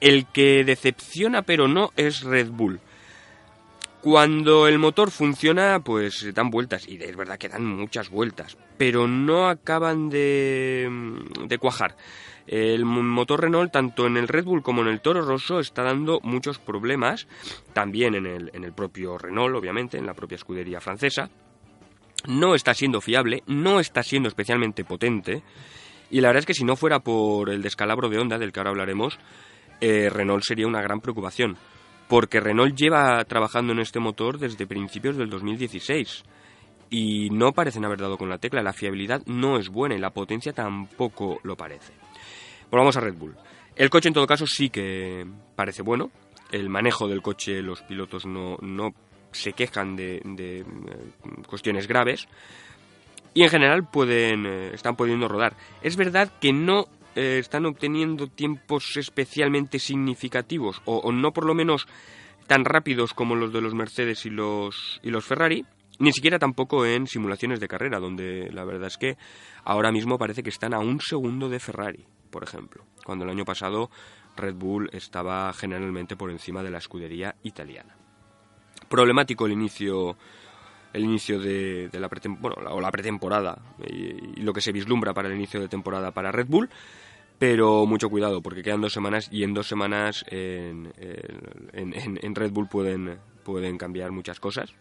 El 0.00 0.26
que 0.26 0.64
decepciona 0.64 1.42
pero 1.42 1.68
no 1.68 1.90
es 1.96 2.22
Red 2.22 2.50
Bull 2.50 2.80
cuando 4.04 4.68
el 4.68 4.78
motor 4.78 5.10
funciona, 5.10 5.80
pues 5.82 6.30
dan 6.34 6.50
vueltas, 6.50 6.86
y 6.86 7.02
es 7.02 7.16
verdad 7.16 7.38
que 7.38 7.48
dan 7.48 7.64
muchas 7.64 8.10
vueltas, 8.10 8.58
pero 8.76 9.08
no 9.08 9.48
acaban 9.48 10.10
de, 10.10 10.86
de 11.46 11.56
cuajar. 11.56 11.96
El 12.46 12.84
motor 12.84 13.40
Renault, 13.40 13.72
tanto 13.72 14.06
en 14.06 14.18
el 14.18 14.28
Red 14.28 14.44
Bull 14.44 14.62
como 14.62 14.82
en 14.82 14.88
el 14.88 15.00
Toro 15.00 15.22
Rosso, 15.22 15.58
está 15.58 15.82
dando 15.84 16.20
muchos 16.22 16.58
problemas, 16.58 17.26
también 17.72 18.14
en 18.14 18.26
el, 18.26 18.50
en 18.52 18.64
el 18.64 18.74
propio 18.74 19.16
Renault, 19.16 19.56
obviamente, 19.56 19.96
en 19.96 20.04
la 20.04 20.12
propia 20.12 20.36
escudería 20.36 20.82
francesa. 20.82 21.30
No 22.26 22.54
está 22.54 22.74
siendo 22.74 23.00
fiable, 23.00 23.42
no 23.46 23.80
está 23.80 24.02
siendo 24.02 24.28
especialmente 24.28 24.84
potente, 24.84 25.42
y 26.10 26.20
la 26.20 26.28
verdad 26.28 26.40
es 26.40 26.46
que 26.46 26.52
si 26.52 26.64
no 26.64 26.76
fuera 26.76 27.00
por 27.00 27.48
el 27.48 27.62
descalabro 27.62 28.10
de 28.10 28.18
onda, 28.18 28.38
del 28.38 28.52
que 28.52 28.60
ahora 28.60 28.68
hablaremos, 28.68 29.18
eh, 29.80 30.10
Renault 30.10 30.44
sería 30.44 30.66
una 30.66 30.82
gran 30.82 31.00
preocupación 31.00 31.56
porque 32.08 32.40
Renault 32.40 32.76
lleva 32.76 33.24
trabajando 33.24 33.72
en 33.72 33.80
este 33.80 34.00
motor 34.00 34.38
desde 34.38 34.66
principios 34.66 35.16
del 35.16 35.30
2016 35.30 36.24
y 36.90 37.30
no 37.30 37.52
parecen 37.52 37.84
haber 37.84 38.00
dado 38.00 38.18
con 38.18 38.28
la 38.28 38.38
tecla. 38.38 38.62
La 38.62 38.72
fiabilidad 38.72 39.22
no 39.26 39.58
es 39.58 39.68
buena 39.68 39.94
y 39.94 39.98
la 39.98 40.10
potencia 40.10 40.52
tampoco 40.52 41.40
lo 41.42 41.56
parece. 41.56 41.92
Volvamos 42.70 42.96
a 42.96 43.00
Red 43.00 43.14
Bull. 43.14 43.34
El 43.76 43.90
coche 43.90 44.08
en 44.08 44.14
todo 44.14 44.26
caso 44.26 44.46
sí 44.46 44.70
que 44.70 45.26
parece 45.56 45.82
bueno. 45.82 46.10
El 46.52 46.68
manejo 46.68 47.08
del 47.08 47.22
coche, 47.22 47.62
los 47.62 47.82
pilotos 47.82 48.26
no, 48.26 48.58
se 49.32 49.52
quejan 49.52 49.96
de, 49.96 50.22
eh, 50.24 50.64
cuestiones 51.48 51.88
graves. 51.88 52.28
Y 53.32 53.42
en 53.42 53.50
general 53.50 53.88
pueden, 53.90 54.46
eh, 54.46 54.70
están 54.74 54.94
pudiendo 54.94 55.26
rodar. 55.26 55.56
Es 55.82 55.96
verdad 55.96 56.30
que 56.40 56.52
no 56.52 56.86
eh, 57.14 57.38
están 57.38 57.66
obteniendo 57.66 58.28
tiempos 58.28 58.96
especialmente 58.96 59.78
significativos, 59.78 60.82
o, 60.84 61.12
no 61.12 61.32
por 61.32 61.46
lo 61.46 61.54
menos 61.54 61.86
tan 62.46 62.64
rápidos 62.64 63.14
como 63.14 63.34
los 63.34 63.52
de 63.52 63.60
los 63.60 63.74
Mercedes 63.74 64.26
y 64.26 64.30
los, 64.30 65.00
y 65.02 65.10
los 65.10 65.24
Ferrari, 65.24 65.64
ni 65.98 66.12
siquiera 66.12 66.38
tampoco 66.38 66.84
en 66.84 67.06
simulaciones 67.06 67.60
de 67.60 67.68
carrera, 67.68 68.00
donde 68.00 68.50
la 68.52 68.64
verdad 68.64 68.88
es 68.88 68.98
que 68.98 69.16
ahora 69.64 69.92
mismo 69.92 70.18
parece 70.18 70.42
que 70.42 70.50
están 70.50 70.74
a 70.74 70.80
un 70.80 71.00
segundo 71.00 71.48
de 71.48 71.60
Ferrari, 71.60 72.04
por 72.30 72.42
ejemplo, 72.42 72.84
cuando 73.04 73.24
el 73.24 73.30
año 73.30 73.44
pasado 73.44 73.90
Red 74.36 74.54
Bull 74.54 74.90
estaba 74.92 75.52
generalmente 75.52 76.16
por 76.16 76.30
encima 76.30 76.62
de 76.62 76.70
la 76.70 76.78
escudería 76.78 77.36
italiana. 77.44 77.96
Problemático 78.88 79.46
el 79.46 79.52
inicio 79.52 80.16
el 80.94 81.04
inicio 81.04 81.40
de, 81.40 81.90
la, 81.92 82.08
bueno, 82.38 82.56
o 82.70 82.80
la 82.80 82.90
pretemporada 82.90 83.58
y, 83.84 84.40
lo 84.40 84.52
que 84.52 84.60
se 84.60 84.72
vislumbra 84.72 85.12
para 85.12 85.28
el 85.28 85.34
inicio 85.34 85.60
de 85.60 85.68
temporada 85.68 86.12
para 86.12 86.30
Red 86.30 86.46
Bull, 86.46 86.70
pero 87.38 87.86
mucho 87.86 88.08
cuidado 88.08 88.42
porque 88.42 88.62
quedan 88.62 88.80
dos 88.80 88.92
semanas 88.92 89.28
y 89.30 89.42
en 89.42 89.54
dos 89.54 89.66
semanas 89.66 90.24
en, 90.28 90.92
en, 91.72 92.34
Red 92.34 92.52
Bull 92.52 92.68
pueden, 92.68 93.18
pueden 93.42 93.78
cambiar 93.78 94.12
muchas 94.12 94.40
cosas. 94.40 94.74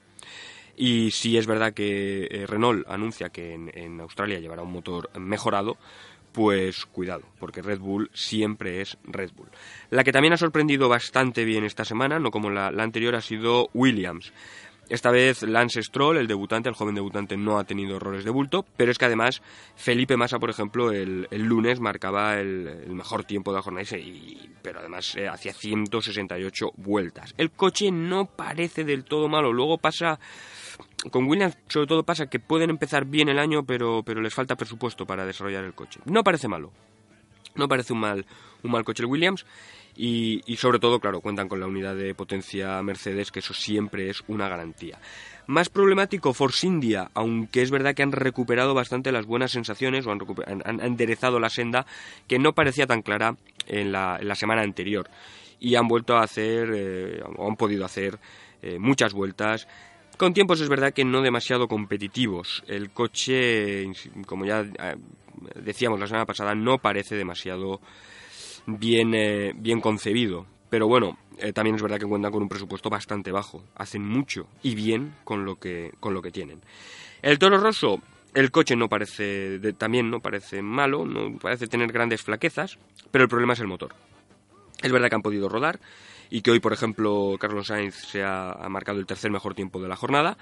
Y 0.76 1.12
si 1.12 1.38
es 1.38 1.46
verdad 1.46 1.74
que 1.74 2.28
eh, 2.32 2.48
Renault 2.48 2.88
anuncia 2.90 3.30
que 3.30 3.54
en, 3.54 4.02
Australia 4.02 4.40
llevará 4.40 4.64
un 4.64 4.72
motor 4.72 5.10
mejorado, 5.20 5.78
pues 6.32 6.88
cuidado, 6.88 7.22
porque 7.40 7.62
Red 7.62 7.80
Bull 7.80 8.10
siempre 8.14 8.82
es 8.82 8.98
Red 9.04 9.32
Bull. 9.36 9.50
La 9.92 10.04
que 10.04 10.12
también 10.12 10.34
ha 10.34 10.38
sorprendido 10.38 10.90
bastante 10.90 11.46
bien 11.46 11.64
esta 11.64 11.86
semana, 11.86 12.18
no 12.18 12.32
como 12.32 12.50
la 12.50 12.70
anterior, 12.70 13.14
ha 13.14 13.22
sido 13.22 13.70
Williams. 13.76 14.34
Esta 14.90 15.12
vez 15.12 15.44
Lance 15.44 15.82
Stroll, 15.82 16.18
el 16.18 16.28
debutante, 16.28 16.70
el 16.70 16.76
joven 16.76 16.96
debutante, 16.96 17.38
no 17.38 17.58
ha 17.58 17.64
tenido 17.64 17.98
errores 17.98 18.26
de 18.26 18.32
bulto, 18.32 18.66
pero 18.76 18.92
es 18.92 18.98
que 18.98 19.06
además 19.06 19.42
Felipe 19.76 20.18
Massa, 20.18 20.40
por 20.40 20.50
ejemplo, 20.50 20.92
el, 20.92 21.28
lunes 21.32 21.80
marcaba 21.80 22.40
el, 22.40 22.86
mejor 22.90 23.24
tiempo 23.24 23.52
de 23.52 23.58
la 23.58 23.62
jornada, 23.62 23.98
y, 23.98 24.50
pero 24.62 24.80
además 24.80 25.16
eh, 25.16 25.28
hacía 25.28 25.54
168 25.54 26.72
vueltas. 26.78 27.34
El 27.38 27.52
coche 27.52 27.92
no 27.92 28.26
parece 28.26 28.84
del 28.84 29.04
todo 29.04 29.28
malo, 29.30 29.54
luego 29.54 29.78
pasa... 29.78 30.20
Con 31.12 31.26
Williams 31.26 31.58
sobre 31.68 31.88
todo 31.88 32.04
pasa 32.04 32.28
que 32.28 32.40
pueden 32.40 32.70
empezar 32.70 33.06
bien 33.06 33.30
el 33.30 33.38
año, 33.38 33.64
pero, 33.64 34.04
pero 34.04 34.22
les 34.22 34.34
falta 34.34 34.56
presupuesto 34.56 35.06
para 35.06 35.26
desarrollar 35.26 35.64
el 35.66 35.74
coche. 35.74 36.00
No 36.06 36.24
parece 36.24 36.48
malo, 36.48 36.72
no 37.56 37.68
parece 37.68 37.94
un 37.94 38.00
mal, 38.00 38.26
un 38.64 38.72
mal 38.72 38.84
coche 38.84 39.04
el 39.04 39.10
Williams 39.10 39.46
y, 39.96 40.56
sobre 40.58 40.80
todo, 40.80 41.00
claro, 41.00 41.22
cuentan 41.22 41.48
con 41.48 41.60
la 41.60 41.68
unidad 41.68 41.96
de 41.96 42.16
potencia 42.16 42.82
Mercedes, 42.82 43.32
que 43.32 43.40
eso 43.40 43.54
siempre 43.54 44.10
es 44.10 44.24
una 44.28 44.50
garantía. 44.50 44.98
Más 45.46 45.70
problemático 45.70 46.34
Force 46.34 46.66
India, 46.66 47.12
aunque 47.14 47.62
es 47.62 47.70
verdad 47.70 47.94
que 47.94 48.02
han 48.02 48.12
recuperado 48.12 48.74
bastante 48.74 49.12
las 49.12 49.26
buenas 49.26 49.52
sensaciones 49.52 50.08
o 50.08 50.12
han, 50.12 50.82
enderezado 50.82 51.40
la 51.40 51.50
senda 51.50 51.86
que 52.28 52.40
no 52.40 52.54
parecía 52.54 52.88
tan 52.88 53.02
clara 53.02 53.36
en 53.68 53.92
la, 53.92 54.36
semana 54.36 54.62
anterior. 54.62 55.10
Y 55.60 55.76
han 55.76 55.88
vuelto 55.88 56.16
a 56.16 56.24
hacer, 56.24 56.72
eh, 56.74 57.22
o 57.38 57.48
han 57.48 57.56
podido 57.56 57.86
hacer 57.86 58.20
eh, 58.62 58.80
muchas 58.80 59.14
vueltas. 59.14 59.68
Con 60.18 60.34
tiempos 60.34 60.62
es 60.62 60.70
verdad 60.70 60.94
que 60.94 61.04
no 61.04 61.22
demasiado 61.22 61.68
competitivos. 61.68 62.64
El 62.68 62.92
coche, 62.92 63.86
como 64.28 64.46
ya 64.46 64.62
eh, 64.62 64.96
decíamos 65.56 66.00
la 66.00 66.08
semana 66.08 66.26
pasada, 66.26 66.54
no 66.54 66.78
parece 66.78 67.16
demasiado 67.16 67.82
bien, 68.68 69.16
eh, 69.16 69.54
bien 69.56 69.82
concebido. 69.82 70.46
Pero 70.70 70.88
bueno, 70.88 71.18
eh, 71.40 71.52
también 71.52 71.76
es 71.76 71.82
verdad 71.82 72.00
que 72.00 72.06
cuentan 72.06 72.32
con 72.32 72.44
un 72.44 72.50
presupuesto 72.50 72.90
bastante 72.90 73.32
bajo. 73.32 73.64
Hacen 73.76 74.06
mucho 74.06 74.48
y 74.62 74.76
bien 74.76 75.16
con 75.24 75.46
lo 75.46 75.56
que, 75.56 75.92
con 76.00 76.14
lo 76.14 76.22
que 76.22 76.32
tienen. 76.32 76.62
El 77.24 77.40
Toro 77.40 77.58
Rosso, 77.58 78.00
el 78.36 78.52
coche 78.52 78.76
no 78.76 78.90
parece, 78.90 79.60
también 79.78 80.12
no 80.12 80.20
parece 80.20 80.62
malo, 80.62 81.06
no 81.06 81.38
parece 81.40 81.68
tener 81.68 81.92
grandes 81.92 82.22
flaquezas, 82.22 82.78
pero 83.10 83.24
el 83.24 83.30
problema 83.30 83.54
es 83.54 83.60
el 83.60 83.68
motor. 83.68 83.94
Es 84.82 84.92
verdad 84.92 85.10
que 85.10 85.16
han 85.16 85.22
podido 85.22 85.50
rodar 85.50 85.80
y 86.34 86.42
que 86.42 86.50
hoy, 86.50 86.60
por 86.60 86.74
ejemplo, 86.74 87.36
Carlos 87.40 87.68
Sainz 87.68 87.94
se 87.94 88.24
ha 88.24 88.58
marcado 88.68 88.98
el 88.98 89.06
tercer 89.06 89.30
mejor 89.30 89.54
tiempo 89.54 89.80
de 89.80 89.88
la 89.88 89.96
jornada, 89.96 90.36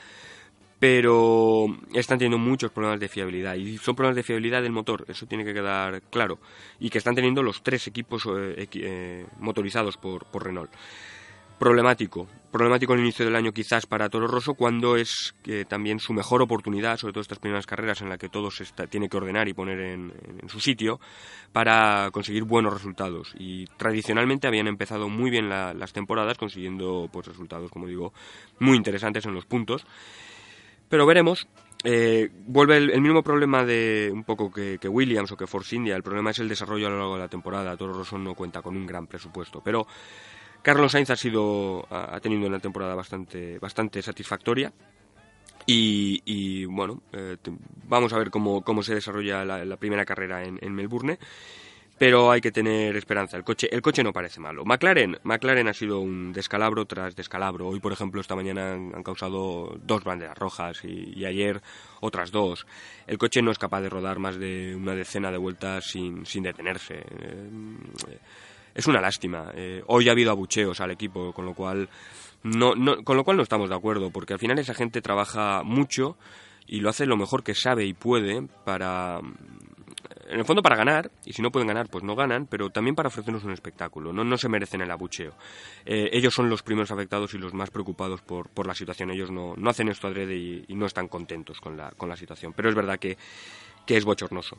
pero 0.80 1.66
están 1.94 2.18
teniendo 2.18 2.38
muchos 2.38 2.72
problemas 2.72 3.02
de 3.02 3.10
fiabilidad 3.10 3.56
y 3.56 3.78
son 3.78 3.94
problemas 3.94 4.16
de 4.16 4.24
fiabilidad 4.24 4.62
del 4.62 4.72
motor, 4.72 5.04
eso 5.10 5.26
tiene 5.26 5.44
que 5.44 5.54
quedar 5.54 6.02
claro, 6.04 6.40
y 6.80 6.90
que 6.90 6.98
están 6.98 7.14
teniendo 7.14 7.44
los 7.44 7.62
tres 7.62 7.88
equipos 7.88 8.26
eh, 8.26 8.70
eh, 8.74 9.26
motorizados 9.40 9.98
por, 9.98 10.26
Renault. 10.34 10.72
Problemático, 11.62 12.28
problemático 12.52 12.96
el 12.96 13.02
inicio 13.02 13.24
del 13.24 13.36
año 13.36 13.52
quizás 13.52 13.86
para 13.86 14.10
Toro 14.10 14.26
Rosso 14.26 14.56
cuando 14.56 14.96
es 14.96 15.36
también 15.68 16.00
su 16.00 16.12
mejor 16.12 16.42
oportunidad, 16.42 16.98
sobre 16.98 17.14
todo 17.14 17.22
estas 17.22 17.38
primeras 17.38 17.68
carreras 17.68 18.02
en 18.02 18.10
las 18.10 18.18
que 18.18 18.30
todo 18.30 18.50
se 18.50 18.66
tiene 18.90 19.08
que 19.08 19.18
ordenar 19.18 19.48
y 19.48 19.54
poner 19.54 19.80
en, 19.80 20.12
su 20.48 20.60
sitio 20.60 21.00
para 21.54 22.10
conseguir 22.12 22.46
buenos 22.46 22.74
resultados. 22.74 23.36
Y 23.38 23.68
tradicionalmente 23.78 24.48
habían 24.48 24.66
empezado 24.66 25.08
muy 25.08 25.30
bien 25.30 25.50
las 25.50 25.94
temporadas 25.94 26.40
consiguiendo 26.40 27.08
pues, 27.14 27.28
resultados, 27.28 27.70
como 27.70 27.86
digo, 27.86 28.12
muy 28.58 28.76
interesantes 28.76 29.28
en 29.28 29.36
los 29.36 29.46
puntos. 29.46 29.86
Pero 30.90 31.06
veremos. 31.06 31.48
Eh, 31.84 32.30
vuelve 32.48 32.78
el, 32.78 33.02
mismo 33.02 33.22
problema 33.22 33.66
de 33.66 34.10
un 34.12 34.24
poco 34.24 34.52
que, 34.52 34.80
Williams 34.88 35.32
o 35.32 35.38
que 35.38 35.46
Force 35.46 35.76
India. 35.76 35.96
El 35.96 36.02
problema 36.02 36.32
es 36.32 36.40
el 36.40 36.50
desarrollo 36.50 36.88
a 36.88 36.90
lo 36.90 36.98
largo 36.98 37.14
de 37.14 37.22
la 37.22 37.28
temporada. 37.28 37.78
Toro 37.78 37.94
Rosso 37.94 38.18
no 38.18 38.34
cuenta 38.34 38.64
con 38.64 38.76
un 38.76 38.88
gran 38.88 39.06
presupuesto. 39.06 39.62
Pero 39.64 39.86
Carlos 40.62 40.92
Sainz 40.92 41.10
ha 41.10 41.16
sido 41.16 41.86
ha 41.90 42.20
tenido 42.20 42.48
una 42.48 42.60
temporada 42.60 42.96
bastante 42.96 43.60
bastante 43.60 44.02
satisfactoria. 44.02 44.72
Y, 45.68 46.66
bueno, 46.66 47.02
eh, 47.14 47.38
vamos 47.88 48.12
a 48.12 48.18
ver 48.18 48.30
cómo, 48.30 48.62
cómo 48.62 48.84
se 48.84 48.96
desarrolla 48.96 49.46
la, 49.46 49.78
primera 49.78 50.04
carrera 50.04 50.44
en, 50.44 50.58
en 50.60 50.74
Melbourne 50.74 51.18
pero 52.02 52.32
hay 52.32 52.42
que 52.42 52.52
tener 52.52 52.98
esperanza. 52.98 53.38
El 53.38 53.44
coche, 53.44 53.70
el 53.72 53.84
coche 53.84 54.02
no 54.02 54.12
parece 54.12 54.40
malo. 54.40 54.66
McLaren, 54.66 55.20
McLaren 55.22 55.68
ha 55.68 55.74
sido 55.76 56.00
un 56.00 56.34
descalabro 56.34 56.88
tras 56.88 57.16
descalabro. 57.16 57.68
Hoy, 57.68 57.80
por 57.80 57.94
ejemplo, 57.94 58.20
esta 58.20 58.36
mañana 58.36 58.74
han, 58.74 59.04
causado 59.04 59.78
dos 59.84 60.04
banderas 60.04 60.36
rojas 60.36 60.84
y, 60.84 61.24
ayer 61.26 61.62
otras 62.00 62.32
dos. 62.32 62.66
El 63.06 63.20
coche 63.20 63.44
no 63.44 63.52
es 63.52 63.60
capaz 63.60 63.82
de 63.82 63.90
rodar 63.90 64.18
más 64.18 64.40
de 64.40 64.76
una 64.76 64.96
decena 64.96 65.32
de 65.32 65.38
vueltas 65.38 65.92
sin, 65.92 66.26
sin 66.26 66.42
detenerse. 66.42 66.96
Eh, 66.96 68.18
es 68.74 68.88
una 68.88 69.02
lástima. 69.02 69.52
Eh, 69.56 69.84
hoy 69.88 70.10
ha 70.10 70.12
habido 70.12 70.32
abucheos 70.32 70.80
al 70.82 70.92
equipo, 70.92 71.34
con 71.34 71.46
lo 71.46 71.54
cual 71.54 71.90
no, 72.44 72.76
no, 72.76 73.04
con 73.04 73.18
lo 73.18 73.24
cual 73.24 73.38
no 73.38 73.44
estamos 73.44 73.70
de 73.70 73.76
acuerdo, 73.76 74.12
porque 74.12 74.34
al 74.34 74.40
final 74.40 74.60
esa 74.60 74.74
gente 74.74 75.02
trabaja 75.02 75.64
mucho 75.64 76.18
y 76.68 76.80
lo 76.80 76.90
hace 76.90 77.06
lo 77.06 77.18
mejor 77.18 77.44
que 77.44 77.56
sabe 77.56 77.86
y 77.86 77.94
puede 77.94 78.44
para 78.66 79.20
en 80.32 80.40
el 80.40 80.46
fondo 80.46 80.62
para 80.62 80.78
ganar, 80.78 81.12
y 81.26 81.34
si 81.34 81.42
no 81.42 81.52
pueden 81.52 81.68
ganar, 81.68 81.90
pues 81.90 82.06
no 82.06 82.16
ganan, 82.16 82.48
pero 82.48 82.70
también 82.70 82.96
para 82.96 83.10
ofrecernos 83.10 83.44
un 83.44 83.52
espectáculo, 83.52 84.14
no, 84.14 84.24
no 84.24 84.38
se 84.38 84.48
merecen 84.48 84.82
el 84.82 84.90
abucheo. 84.90 85.34
Eh, 85.86 86.10
ellos 86.14 86.34
son 86.34 86.50
los 86.50 86.64
primeros 86.64 86.90
afectados 86.90 87.34
y 87.34 87.38
los 87.38 87.54
más 87.54 87.70
preocupados 87.70 88.22
por, 88.22 88.48
por 88.48 88.66
la 88.66 88.74
situación, 88.74 89.12
ellos 89.12 89.30
no, 89.30 89.56
no 89.58 89.70
hacen 89.70 89.90
esto 89.90 90.08
adrede 90.08 90.38
y, 90.38 90.64
y, 90.70 90.76
no 90.76 90.86
están 90.86 91.10
contentos 91.10 91.60
con 91.60 91.76
la, 91.76 91.92
con 91.92 92.08
la 92.08 92.16
situación, 92.16 92.54
pero 92.56 92.70
es 92.70 92.76
verdad 92.76 92.98
que, 92.98 93.18
que 93.86 93.98
es 93.98 94.06
bochornoso. 94.06 94.58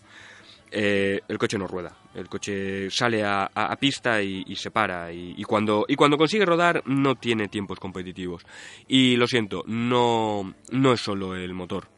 Eh, 0.75 1.21
el 1.29 1.37
coche 1.37 1.59
no 1.59 1.67
rueda, 1.67 1.95
el 2.15 2.31
coche 2.31 2.91
sale 2.91 3.23
a, 3.23 3.45
a, 3.45 3.77
pista 3.77 4.23
y, 4.23 4.57
se 4.57 4.71
para, 4.71 5.13
y, 5.13 5.35
y, 5.37 5.45
cuando, 5.45 5.85
y 5.87 5.97
cuando 5.97 6.17
consigue 6.17 6.47
rodar 6.47 6.83
no 6.87 7.15
tiene 7.17 7.49
tiempos 7.49 7.79
competitivos. 7.79 8.47
Y 8.89 9.17
lo 9.17 9.27
siento, 9.27 9.65
no, 9.67 10.55
no 10.71 10.93
es 10.95 11.01
solo 11.03 11.37
el 11.37 11.53
motor, 11.53 11.89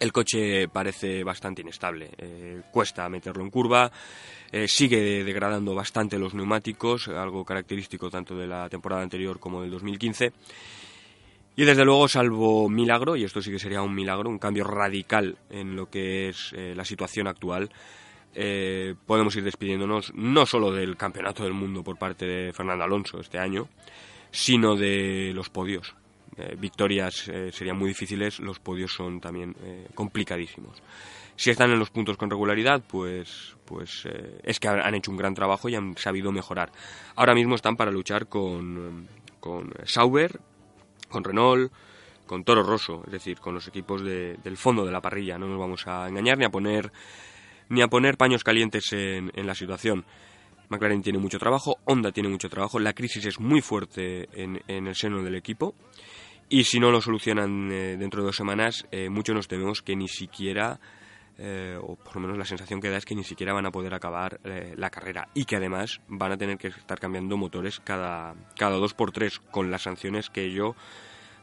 el 0.00 0.12
coche 0.12 0.68
parece 0.68 1.22
bastante 1.22 1.62
inestable, 1.62 2.10
eh, 2.18 2.62
cuesta 2.70 3.08
meterlo 3.08 3.44
en 3.44 3.50
curva, 3.50 3.92
eh, 4.50 4.66
sigue 4.66 5.22
degradando 5.22 5.74
bastante 5.74 6.18
los 6.18 6.34
neumáticos, 6.34 7.08
algo 7.08 7.44
característico 7.44 8.10
tanto 8.10 8.34
de 8.36 8.46
la 8.46 8.68
temporada 8.68 9.02
anterior 9.02 9.38
como 9.38 9.60
del 9.60 9.70
2015. 9.70 10.32
Y 11.56 11.64
desde 11.64 11.84
luego, 11.84 12.08
salvo 12.08 12.68
milagro, 12.68 13.16
y 13.16 13.24
esto 13.24 13.42
sí 13.42 13.50
que 13.50 13.58
sería 13.58 13.82
un 13.82 13.94
milagro, 13.94 14.30
un 14.30 14.38
cambio 14.38 14.64
radical 14.64 15.36
en 15.50 15.76
lo 15.76 15.90
que 15.90 16.28
es 16.28 16.52
eh, 16.54 16.74
la 16.74 16.84
situación 16.84 17.26
actual, 17.26 17.70
podemos 19.04 19.36
ir 19.36 19.44
despidiéndonos 19.44 20.14
no 20.14 20.46
solo 20.46 20.72
del 20.72 20.96
campeonato 20.96 21.44
del 21.44 21.52
mundo 21.52 21.84
por 21.84 21.98
parte 21.98 22.24
de 22.24 22.52
Fernando 22.54 22.84
Alonso 22.84 23.20
este 23.20 23.38
año, 23.38 23.68
sino 24.30 24.74
de 24.74 25.32
los 25.34 25.50
podios. 25.50 25.94
Eh, 26.38 26.56
victorias 26.58 27.28
eh, 27.28 27.50
serían 27.52 27.78
muy 27.78 27.88
difíciles, 27.88 28.40
los 28.40 28.58
podios 28.58 28.92
son 28.92 29.20
también 29.20 29.54
eh, 29.62 29.86
complicadísimos. 29.94 30.82
Si 31.36 31.50
están 31.50 31.70
en 31.70 31.78
los 31.78 31.90
puntos 31.90 32.16
con 32.16 32.30
regularidad, 32.30 32.82
pues, 32.86 33.54
pues 33.64 34.06
es 34.42 34.60
que 34.60 34.68
han 34.68 34.94
hecho 34.94 35.10
un 35.10 35.16
gran 35.16 35.34
trabajo 35.34 35.68
y 35.68 35.74
han 35.74 35.96
sabido 35.96 36.30
mejorar. 36.30 36.70
Ahora 37.16 37.34
mismo 37.34 37.54
están 37.54 37.74
para 37.74 37.90
luchar 37.90 38.28
con, 38.28 39.08
con 39.40 39.72
Sauber, 39.84 40.38
con 41.12 41.22
Renault, 41.22 41.70
con 42.26 42.44
Toro 42.44 42.62
Rosso, 42.62 43.02
es 43.06 43.12
decir, 43.12 43.38
con 43.38 43.54
los 43.54 43.68
equipos 43.68 44.02
del 44.02 44.56
fondo 44.56 44.84
de 44.84 44.92
la 44.92 45.00
parrilla. 45.00 45.38
No 45.38 45.46
nos 45.46 45.58
vamos 45.58 45.86
a 45.86 46.08
engañar 46.08 46.38
ni 46.38 46.44
a 46.44 46.50
poner, 46.50 46.90
ni 47.68 47.82
a 47.82 47.88
poner 47.88 48.16
paños 48.16 48.42
calientes 48.42 48.92
en, 48.92 49.30
en 49.34 49.46
la 49.46 49.54
situación. 49.54 50.04
McLaren 50.68 51.02
tiene 51.02 51.18
mucho 51.18 51.38
trabajo, 51.38 51.76
Honda 51.84 52.12
tiene 52.12 52.30
mucho 52.30 52.48
trabajo, 52.48 52.78
la 52.78 52.94
crisis 52.94 53.26
es 53.26 53.38
muy 53.38 53.60
fuerte 53.60 54.28
en, 54.32 54.62
en 54.66 54.86
el 54.86 54.94
seno 54.94 55.22
del 55.22 55.34
equipo 55.34 55.74
y 56.52 56.64
si 56.64 56.78
no 56.78 56.90
lo 56.90 57.00
solucionan 57.00 57.72
eh, 57.72 57.96
dentro 57.96 58.20
de 58.20 58.26
dos 58.26 58.36
semanas, 58.36 58.86
eh, 58.90 59.08
muchos 59.08 59.34
nos 59.34 59.48
tememos 59.48 59.80
que 59.80 59.96
ni 59.96 60.06
siquiera, 60.06 60.80
eh, 61.38 61.78
o 61.80 61.96
por 61.96 62.16
lo 62.16 62.22
menos 62.22 62.38
la 62.38 62.44
sensación 62.44 62.80
que 62.80 62.90
da 62.90 62.98
es 62.98 63.04
que 63.04 63.14
ni 63.14 63.24
siquiera 63.24 63.52
van 63.52 63.66
a 63.66 63.70
poder 63.70 63.94
acabar 63.94 64.38
la 64.44 64.90
carrera 64.90 65.28
y 65.34 65.44
que 65.44 65.56
además 65.56 66.00
van 66.08 66.32
a 66.32 66.36
tener 66.36 66.58
que 66.58 66.68
estar 66.68 66.98
cambiando 67.00 67.36
motores 67.36 67.80
cada, 67.80 68.34
cada 68.56 68.76
dos 68.76 68.94
por 68.94 69.12
tres 69.12 69.38
con 69.38 69.70
las 69.70 69.82
sanciones 69.82 70.30
que 70.30 70.44
ello 70.44 70.74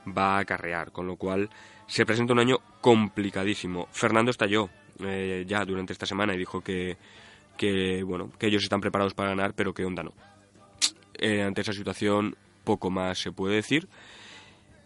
va 0.07 0.37
a 0.37 0.39
acarrear. 0.39 0.91
Con 0.91 1.07
lo 1.07 1.15
cual 1.15 1.49
se 1.87 2.05
presenta 2.05 2.33
un 2.33 2.39
año 2.39 2.57
complicadísimo. 2.81 3.87
Fernando 3.91 4.31
estalló 4.31 4.69
ya 5.45 5.63
durante 5.65 5.93
esta 5.93 6.05
semana 6.05 6.33
y 6.35 6.37
dijo 6.37 6.61
que, 6.61 6.97
que, 7.57 8.03
bueno, 8.03 8.31
que 8.37 8.47
ellos 8.47 8.63
están 8.63 8.81
preparados 8.81 9.13
para 9.13 9.29
ganar, 9.29 9.53
pero 9.53 9.73
que 9.73 9.85
Honda 9.85 10.03
no. 10.03 10.13
ante 11.45 11.61
esa 11.61 11.73
situación 11.73 12.35
poco 12.63 12.89
más 12.89 13.17
se 13.17 13.31
puede 13.31 13.55
decir 13.55 13.87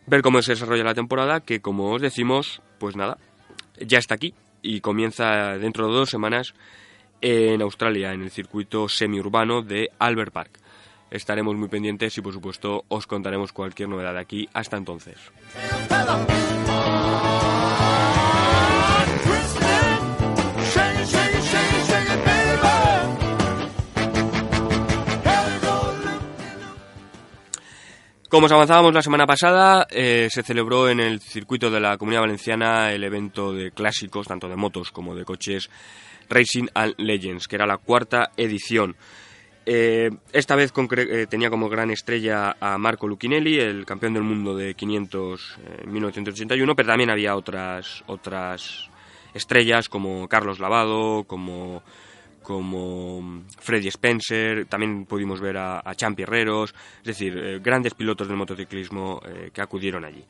ver 0.05 0.21
cómo 0.21 0.41
se 0.41 0.53
desarrolla 0.53 0.83
la 0.83 0.93
temporada, 0.93 1.41
que 1.41 1.61
como 1.61 1.91
os 1.91 2.01
decimos, 2.01 2.61
pues 2.79 2.95
nada, 2.95 3.17
ya 3.79 3.97
está 3.97 4.15
aquí 4.15 4.33
y 4.63 4.81
comienza 4.81 5.57
dentro 5.59 5.87
de 5.87 5.93
dos 5.93 6.09
semanas 6.09 6.55
en 7.21 7.61
Australia, 7.61 8.13
en 8.13 8.23
el 8.23 8.31
circuito 8.31 8.89
semiurbano 8.89 9.61
de 9.61 9.91
Albert 9.99 10.33
Park. 10.33 10.59
Estaremos 11.11 11.55
muy 11.55 11.67
pendientes 11.67 12.17
y 12.17 12.21
por 12.21 12.33
supuesto 12.33 12.85
os 12.87 13.05
contaremos 13.05 13.53
cualquier 13.53 13.89
novedad 13.89 14.17
aquí. 14.17 14.49
Hasta 14.53 14.77
entonces. 14.77 15.17
Como 28.33 28.47
os 28.47 28.51
avanzábamos 28.51 28.95
la 28.95 29.03
semana 29.03 29.27
pasada, 29.27 29.85
eh, 29.91 30.27
se 30.27 30.41
celebró 30.41 30.89
en 30.89 30.99
el 30.99 31.19
circuito 31.19 31.69
de 31.69 31.79
la 31.79 31.99
Comunidad 31.99 32.21
Valenciana 32.21 32.91
el 32.91 33.03
evento 33.03 33.53
de 33.53 33.69
clásicos, 33.69 34.25
tanto 34.25 34.49
de 34.49 34.55
motos 34.55 34.89
como 34.89 35.13
de 35.13 35.23
coches, 35.23 35.69
Racing 36.29 36.65
and 36.73 36.95
Legends, 36.97 37.47
que 37.47 37.57
era 37.57 37.67
la 37.67 37.77
cuarta 37.77 38.31
edición. 38.35 38.95
Eh, 39.67 40.09
esta 40.31 40.55
vez 40.55 40.73
eh, 40.97 41.27
tenía 41.29 41.51
como 41.51 41.69
gran 41.69 41.91
estrella 41.91 42.57
a 42.59 42.79
Marco 42.79 43.07
Lucchinelli, 43.07 43.59
el 43.59 43.85
campeón 43.85 44.15
del 44.15 44.23
mundo 44.23 44.57
de 44.57 44.73
500 44.73 45.57
en 45.83 45.93
1981, 45.93 46.75
pero 46.75 46.87
también 46.87 47.11
había 47.11 47.35
otras, 47.35 48.03
otras 48.07 48.89
estrellas 49.35 49.89
como 49.89 50.27
Carlos 50.27 50.59
Lavado, 50.59 51.23
como 51.25 51.83
como 52.43 53.43
Freddy 53.59 53.87
Spencer, 53.87 54.65
también 54.67 55.05
pudimos 55.05 55.41
ver 55.41 55.57
a, 55.57 55.81
a 55.83 55.95
Champi 55.95 56.23
Herreros, 56.23 56.75
es 56.99 57.05
decir, 57.05 57.35
eh, 57.37 57.59
grandes 57.59 57.95
pilotos 57.95 58.27
del 58.27 58.37
motociclismo 58.37 59.21
eh, 59.25 59.49
que 59.51 59.61
acudieron 59.61 60.05
allí. 60.05 60.23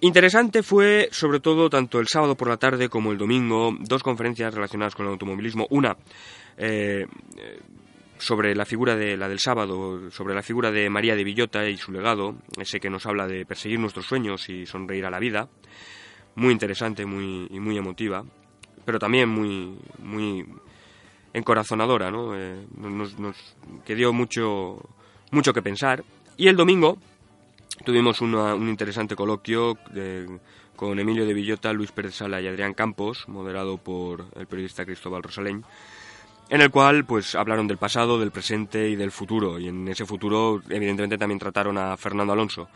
Interesante 0.00 0.62
fue, 0.62 1.08
sobre 1.10 1.40
todo, 1.40 1.68
tanto 1.68 1.98
el 1.98 2.06
sábado 2.06 2.36
por 2.36 2.48
la 2.48 2.56
tarde 2.56 2.88
como 2.88 3.10
el 3.10 3.18
domingo, 3.18 3.76
dos 3.80 4.02
conferencias 4.02 4.54
relacionadas 4.54 4.94
con 4.94 5.06
el 5.06 5.12
automovilismo. 5.12 5.66
Una 5.70 5.96
eh, 6.56 7.04
sobre 8.16 8.54
la 8.54 8.64
figura 8.64 8.94
de 8.94 9.16
la 9.16 9.28
del 9.28 9.40
sábado, 9.40 10.08
sobre 10.10 10.34
la 10.34 10.42
figura 10.42 10.70
de 10.70 10.88
María 10.88 11.16
de 11.16 11.24
Villota 11.24 11.68
y 11.68 11.76
su 11.76 11.90
legado, 11.90 12.36
ese 12.60 12.78
que 12.78 12.90
nos 12.90 13.06
habla 13.06 13.26
de 13.26 13.44
perseguir 13.44 13.80
nuestros 13.80 14.06
sueños 14.06 14.48
y 14.48 14.66
sonreír 14.66 15.04
a 15.04 15.10
la 15.10 15.18
vida. 15.18 15.48
Muy 16.36 16.52
interesante 16.52 17.04
muy, 17.04 17.48
y 17.50 17.58
muy 17.58 17.76
emotiva, 17.76 18.24
pero 18.84 19.00
también 19.00 19.28
muy, 19.28 19.76
muy 19.98 20.46
encorazonadora, 21.32 22.10
¿no? 22.10 22.34
Eh, 22.34 22.56
que 23.84 23.94
dio 23.94 24.12
mucho, 24.12 24.78
mucho 25.30 25.52
que 25.52 25.62
pensar. 25.62 26.04
Y 26.36 26.48
el 26.48 26.56
domingo 26.56 26.98
tuvimos 27.84 28.20
un 28.20 28.68
interesante 28.68 29.16
coloquio 29.16 29.76
con 30.76 30.98
Emilio 30.98 31.26
de 31.26 31.34
Villota, 31.34 31.72
Luis 31.72 31.92
Pérez 31.92 32.14
Sala 32.14 32.40
y 32.40 32.46
Adrián 32.46 32.74
Campos, 32.74 33.24
moderado 33.28 33.78
por 33.78 34.26
el 34.36 34.46
periodista 34.46 34.84
Cristóbal 34.84 35.22
Rosaleñ, 35.22 35.62
en 36.48 36.60
el 36.60 36.70
cual 36.70 37.04
pues 37.04 37.34
hablaron 37.34 37.66
del 37.66 37.78
pasado, 37.78 38.18
del 38.18 38.30
presente 38.30 38.88
y 38.88 38.96
del 38.96 39.10
futuro. 39.10 39.58
Y 39.58 39.68
en 39.68 39.88
ese 39.88 40.06
futuro, 40.06 40.62
evidentemente, 40.68 41.18
también 41.18 41.38
trataron 41.38 41.76
a 41.78 41.96
Fernando 41.96 42.32
Alonso 42.32 42.68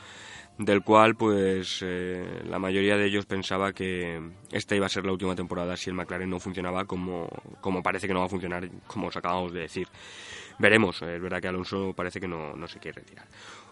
del 0.59 0.83
cual 0.83 1.17
pues 1.17 1.81
eh, 1.83 2.43
la 2.47 2.59
mayoría 2.59 2.97
de 2.97 3.07
ellos 3.07 3.27
pensaba 3.27 3.73
que 3.73 4.21
esta 4.51 4.77
iba 4.77 4.87
a 4.87 4.91
ser 4.91 5.05
la 5.05 5.13
última 5.13 5.35
temporada 5.35 5.77
si 5.77 5.91
el 5.91 5.97
McLaren 5.97 6.29
no 6.31 6.39
funcionaba 6.39 6.85
como, 6.85 7.29
como 7.61 7.83
parece 7.83 8.07
que 8.07 8.15
no 8.15 8.21
va 8.21 8.27
a 8.27 8.31
funcionar, 8.31 8.69
como 8.87 9.09
os 9.09 9.17
acabamos 9.17 9.53
de 9.53 9.61
decir. 9.61 9.89
Veremos, 10.59 11.01
es 11.03 11.21
verdad 11.21 11.41
que 11.41 11.49
Alonso 11.49 11.93
parece 11.95 12.21
que 12.21 12.29
no, 12.29 12.55
no 12.55 12.69
se 12.69 12.79
quiere 12.79 13.01
retirar. 13.01 13.27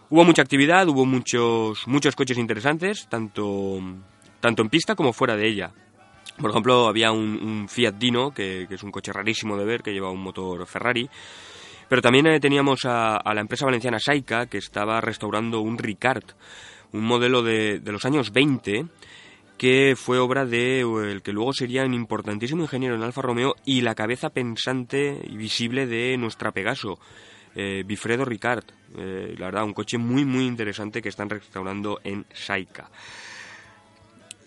Hubo 0.08 0.24
mucha 0.24 0.42
actividad, 0.42 0.88
hubo 0.88 1.06
muchos, 1.06 1.86
muchos 1.86 2.16
coches 2.16 2.36
interesantes, 2.36 3.06
tanto, 3.08 3.80
tanto 4.40 4.62
en 4.62 4.68
pista 4.68 4.96
como 4.96 5.12
fuera 5.12 5.36
de 5.36 5.46
ella. 5.46 5.72
Por 6.36 6.50
ejemplo, 6.50 6.88
había 6.88 7.12
un, 7.12 7.68
Fiat 7.68 7.94
Dino, 7.94 8.32
que, 8.32 8.66
es 8.68 8.82
un 8.82 8.90
coche 8.90 9.12
rarísimo 9.12 9.56
de 9.56 9.64
ver, 9.64 9.82
que 9.82 9.92
lleva 9.92 10.10
un 10.10 10.22
motor 10.22 10.66
Ferrari. 10.66 11.08
Pero 11.90 12.02
también 12.02 12.28
eh, 12.28 12.38
teníamos 12.38 12.84
a, 12.84 13.20
la 13.34 13.40
empresa 13.40 13.64
valenciana 13.64 13.98
Saika, 13.98 14.46
que 14.46 14.58
estaba 14.58 15.00
restaurando 15.00 15.60
un 15.60 15.76
Ricard, 15.76 16.22
un 16.92 17.02
modelo 17.02 17.42
de, 17.42 17.82
los 17.84 18.04
años 18.04 18.32
20 18.32 18.86
que 19.58 19.94
fue 19.96 20.18
obra 20.20 20.46
de 20.46 20.82
el 20.82 21.20
que 21.20 21.32
luego 21.32 21.52
sería 21.52 21.84
un 21.84 21.92
importantísimo 21.92 22.62
ingeniero 22.62 22.94
en 22.94 23.02
Alfa 23.02 23.22
Romeo 23.22 23.56
y 23.64 23.80
la 23.80 23.96
cabeza 23.96 24.30
pensante 24.30 25.20
y 25.22 25.36
visible 25.36 25.86
de 25.86 26.16
nuestra 26.16 26.52
Pegaso, 26.52 27.00
eh, 27.56 27.82
Bifredo 27.84 28.24
Ricard. 28.24 28.64
Eh, 28.96 29.34
la 29.36 29.46
verdad, 29.46 29.64
un 29.64 29.74
coche 29.74 29.98
muy 29.98 30.24
muy 30.24 30.46
interesante 30.46 31.02
que 31.02 31.08
están 31.08 31.28
restaurando 31.28 32.00
en 32.04 32.24
Saika. 32.32 32.88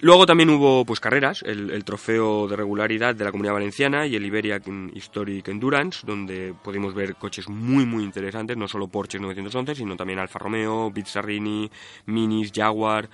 Luego 0.04 0.26
también 0.26 0.50
hubo 0.50 0.84
pues 0.84 1.00
carreras, 1.00 1.44
el, 1.44 1.82
trofeo 1.86 2.46
de 2.50 2.58
regularidad 2.58 3.16
de 3.16 3.24
la 3.24 3.32
Comunidad 3.32 3.54
Valenciana 3.54 4.06
y 4.06 4.18
el 4.18 4.26
Iberia 4.26 4.60
Historic 4.94 5.48
Endurance, 5.48 6.06
donde 6.06 6.54
pudimos 6.62 6.94
ver 6.94 7.16
coches 7.16 7.48
muy 7.48 7.86
muy 7.86 8.04
interesantes, 8.04 8.58
no 8.58 8.68
solo 8.68 8.89
Porsche 8.89 9.18
911, 9.18 9.76
sino 9.76 9.96
también 9.96 10.20
Alfa 10.20 10.39
Romeo, 10.39 10.92
Bizzarrini, 10.92 11.72
Minis, 12.08 12.52
Jaguar. 12.54 13.10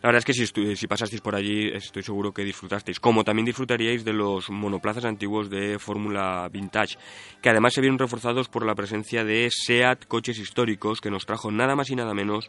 La 0.00 0.08
verdad 0.10 0.18
es 0.20 0.24
que 0.24 0.32
si, 0.32 0.76
si 0.76 0.86
pasasteis 0.86 1.20
por 1.20 1.34
allí 1.34 1.70
estoy 1.74 2.04
seguro 2.04 2.32
que 2.32 2.44
disfrutasteis, 2.44 3.00
como 3.00 3.24
también 3.24 3.46
disfrutaríais 3.46 4.04
de 4.04 4.12
los 4.12 4.48
monoplazas 4.48 5.04
antiguos 5.04 5.50
de 5.50 5.80
Fórmula 5.80 6.48
Vintage, 6.52 6.98
que 7.40 7.50
además 7.50 7.72
se 7.72 7.80
vieron 7.80 7.98
reforzados 7.98 8.48
por 8.48 8.64
la 8.64 8.76
presencia 8.76 9.24
de 9.24 9.48
SEAT 9.50 10.06
coches 10.06 10.38
históricos, 10.38 11.00
que 11.00 11.10
nos 11.10 11.26
trajo 11.26 11.50
nada 11.50 11.74
más 11.74 11.90
y 11.90 11.96
nada 11.96 12.14
menos 12.14 12.48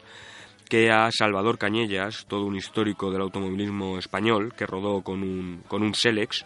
que 0.69 0.91
a 0.91 1.09
Salvador 1.11 1.57
Cañellas, 1.57 2.25
todo 2.27 2.45
un 2.45 2.55
histórico 2.55 3.11
del 3.11 3.21
automovilismo 3.21 3.97
español, 3.97 4.53
que 4.55 4.65
rodó 4.65 5.01
con 5.01 5.21
un, 5.21 5.63
con 5.67 5.83
un 5.83 5.93
Selex, 5.93 6.45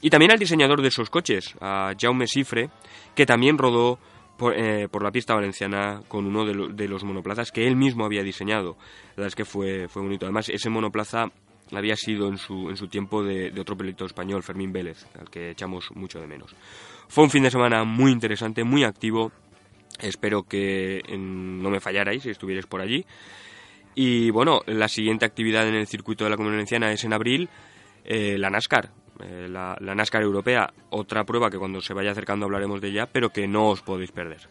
y 0.00 0.10
también 0.10 0.32
al 0.32 0.38
diseñador 0.38 0.82
de 0.82 0.88
esos 0.88 1.10
coches, 1.10 1.54
a 1.60 1.92
Jaume 1.98 2.26
Sifre, 2.26 2.70
que 3.14 3.24
también 3.24 3.56
rodó 3.56 3.98
por, 4.36 4.58
eh, 4.58 4.88
por 4.88 5.04
la 5.04 5.12
pista 5.12 5.34
valenciana 5.34 6.02
con 6.08 6.26
uno 6.26 6.44
de, 6.44 6.88
los 6.88 7.04
monoplazas 7.04 7.52
que 7.52 7.66
él 7.68 7.76
mismo 7.76 8.04
había 8.04 8.24
diseñado. 8.24 8.76
La 9.10 9.16
verdad 9.16 9.28
es 9.28 9.34
que 9.36 9.44
fue, 9.44 9.86
fue 9.88 10.02
bonito. 10.02 10.26
Además, 10.26 10.48
ese 10.48 10.68
monoplaza 10.70 11.30
había 11.72 11.96
sido 11.96 12.28
en 12.28 12.38
su, 12.38 12.68
en 12.68 12.76
su 12.76 12.88
tiempo 12.88 13.22
de, 13.22 13.52
otro 13.60 13.76
piloto 13.76 14.04
español, 14.04 14.42
Fermín 14.42 14.72
Vélez, 14.72 15.06
al 15.18 15.30
que 15.30 15.50
echamos 15.50 15.90
mucho 15.94 16.20
de 16.20 16.26
menos. 16.26 16.54
Fue 17.08 17.24
un 17.24 17.30
fin 17.30 17.44
de 17.44 17.50
semana 17.50 17.84
muy 17.84 18.10
interesante, 18.10 18.64
muy 18.64 18.84
activo. 18.84 19.32
Espero 20.00 20.42
que 20.42 21.02
no 21.16 21.70
me 21.70 21.80
fallarais 21.80 22.22
si 22.22 22.30
estuvierais 22.30 22.66
por 22.66 22.80
allí. 22.80 23.04
Y 23.94 24.30
bueno, 24.30 24.62
la 24.66 24.88
siguiente 24.88 25.26
actividad 25.26 25.68
en 25.68 25.74
el 25.74 25.86
circuito 25.86 26.24
de 26.24 26.30
la 26.30 26.36
Comunidad 26.36 26.58
Valenciana 26.58 26.92
es 26.92 27.04
en 27.04 27.12
abril, 27.12 27.48
eh, 28.04 28.36
la 28.38 28.50
NASCAR. 28.50 28.90
Eh, 29.22 29.46
la, 29.48 29.76
NASCAR 29.80 30.22
europea, 30.22 30.72
otra 30.90 31.24
prueba 31.24 31.50
que 31.50 31.58
cuando 31.58 31.80
se 31.80 31.94
vaya 31.94 32.12
acercando 32.12 32.46
hablaremos 32.46 32.80
de 32.80 32.88
ella, 32.88 33.06
pero 33.06 33.30
que 33.30 33.46
no 33.46 33.68
os 33.68 33.82
podéis 33.82 34.10
perder. 34.10 34.48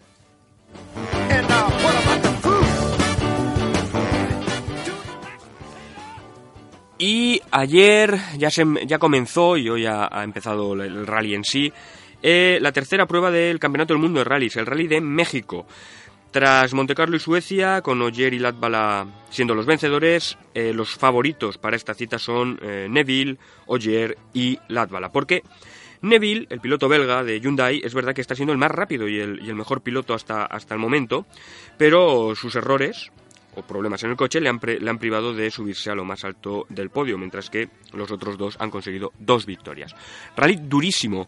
Y 7.00 7.42
ayer 7.50 8.16
ya, 8.38 8.52
se, 8.52 8.64
ya 8.86 9.00
comenzó 9.00 9.58
y 9.58 9.68
hoy 9.68 9.88
ha, 9.88 10.08
empezado 10.24 10.74
el 10.74 11.08
rally 11.08 11.34
en 11.34 11.44
sí, 11.44 11.74
eh, 12.22 12.60
la 12.62 12.72
tercera 12.72 13.06
prueba 13.06 13.32
del 13.32 13.60
Campeonato 13.60 13.94
del 13.94 14.02
Mundo 14.02 14.20
de 14.20 14.26
Rallys, 14.26 14.56
el 14.56 14.66
Rally 14.66 14.88
de 14.88 15.02
México. 15.02 15.66
Tras 16.32 16.74
Montecarlo 16.74 17.18
y 17.18 17.20
Suecia, 17.20 17.82
con 17.82 18.02
Oyer 18.02 18.34
y 18.34 18.40
Latvala 18.40 19.06
siendo 19.30 19.54
los 19.54 19.66
vencedores, 19.66 20.38
eh, 20.54 20.72
los 20.74 20.96
favoritos 20.96 21.58
para 21.58 21.76
esta 21.76 21.94
cita 21.94 22.18
son 22.18 22.58
eh, 22.62 22.88
Neville, 22.90 23.38
Oyer 23.66 24.18
y 24.34 24.58
Latvala. 24.70 25.12
Porque 25.12 25.44
Neville, 26.02 26.48
el 26.50 26.62
piloto 26.62 26.88
belga 26.88 27.24
de 27.26 27.42
Hyundai, 27.42 27.82
es 27.84 27.94
verdad 27.94 28.14
que 28.14 28.22
está 28.22 28.34
siendo 28.34 28.54
el 28.54 28.60
más 28.60 28.72
rápido 28.72 29.10
y 29.10 29.20
el, 29.20 29.56
mejor 29.56 29.82
piloto 29.82 30.14
hasta, 30.14 30.46
hasta 30.46 30.74
el 30.74 30.80
momento, 30.80 31.26
pero 31.78 32.34
sus 32.34 32.56
errores 32.56 33.12
o 33.56 33.64
problemas 33.64 34.02
en 34.04 34.12
el 34.12 34.16
coche 34.16 34.40
le 34.40 34.48
han, 34.48 34.60
le 34.64 34.90
han 34.90 35.00
privado 35.00 35.34
de 35.34 35.52
subirse 35.52 35.92
a 35.92 35.96
lo 35.96 36.06
más 36.06 36.24
alto 36.24 36.66
del 36.70 36.90
podio, 36.90 37.18
mientras 37.18 37.50
que 37.50 37.70
los 37.92 38.10
otros 38.10 38.38
dos 38.38 38.56
han 38.60 38.72
conseguido 38.72 39.12
dos 39.20 39.46
victorias. 39.46 39.94
Rally 40.38 40.60
durísimo. 40.64 41.28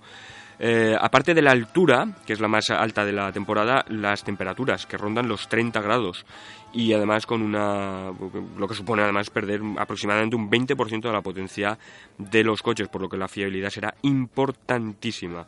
Eh, 0.65 0.95
aparte 0.97 1.33
de 1.33 1.41
la 1.41 1.51
altura, 1.51 2.07
que 2.25 2.31
es 2.31 2.39
la 2.39 2.47
más 2.47 2.69
alta 2.69 3.03
de 3.03 3.11
la 3.11 3.33
temporada, 3.33 3.83
las 3.89 4.23
temperaturas, 4.23 4.85
que 4.85 4.95
rondan 4.95 5.27
los 5.27 5.49
30 5.49 5.81
grados. 5.81 6.25
Y 6.71 6.93
además 6.93 7.25
con 7.25 7.41
una. 7.41 8.13
lo 8.57 8.65
que 8.65 8.73
supone 8.73 9.03
además 9.03 9.29
perder 9.29 9.59
aproximadamente 9.77 10.37
un 10.37 10.49
20% 10.49 11.01
de 11.01 11.11
la 11.11 11.19
potencia 11.19 11.77
de 12.17 12.45
los 12.45 12.61
coches, 12.61 12.87
por 12.87 13.01
lo 13.01 13.09
que 13.09 13.17
la 13.17 13.27
fiabilidad 13.27 13.71
será 13.71 13.93
importantísima. 14.03 15.45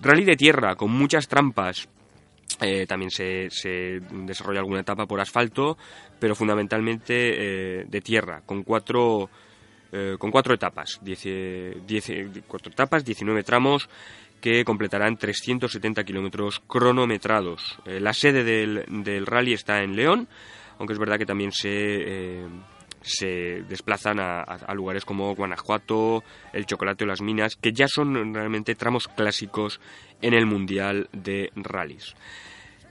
Rally 0.00 0.24
de 0.24 0.34
tierra, 0.34 0.74
con 0.74 0.90
muchas 0.90 1.28
trampas, 1.28 1.88
eh, 2.60 2.86
también 2.88 3.12
se, 3.12 4.00
desarrolla 4.10 4.58
alguna 4.58 4.80
etapa 4.80 5.06
por 5.06 5.20
asfalto, 5.20 5.78
pero 6.18 6.34
fundamentalmente 6.34 7.14
eh, 7.14 7.84
de 7.86 8.00
tierra, 8.00 8.42
con 8.44 8.64
cuatro, 8.64 9.30
con 10.18 10.30
cuatro 10.30 10.54
etapas, 10.54 11.00
cuatro 12.46 12.72
etapas, 12.72 13.04
19 13.04 13.42
tramos 13.42 13.88
que 14.40 14.64
completarán 14.64 15.16
370 15.16 16.04
kilómetros 16.04 16.60
cronometrados. 16.66 17.78
Eh, 17.84 18.00
la 18.00 18.12
sede 18.12 18.44
del, 18.44 19.26
rally 19.26 19.52
está 19.52 19.82
en 19.82 19.96
León, 19.96 20.28
aunque 20.78 20.94
es 20.94 20.98
verdad 20.98 21.18
que 21.18 21.26
también 21.26 21.52
se, 21.52 21.68
eh, 21.70 23.62
desplazan 23.68 24.18
a, 24.20 24.74
lugares 24.74 25.04
como 25.04 25.34
Guanajuato, 25.34 26.24
el 26.52 26.66
Chocolate 26.66 27.04
o 27.04 27.06
las 27.06 27.22
Minas, 27.22 27.56
que 27.56 27.72
ya 27.72 27.86
son 27.86 28.34
realmente 28.34 28.74
tramos 28.74 29.08
clásicos 29.08 29.80
en 30.22 30.34
el 30.34 30.46
Mundial 30.46 31.08
de 31.12 31.50
Rallys. 31.56 32.14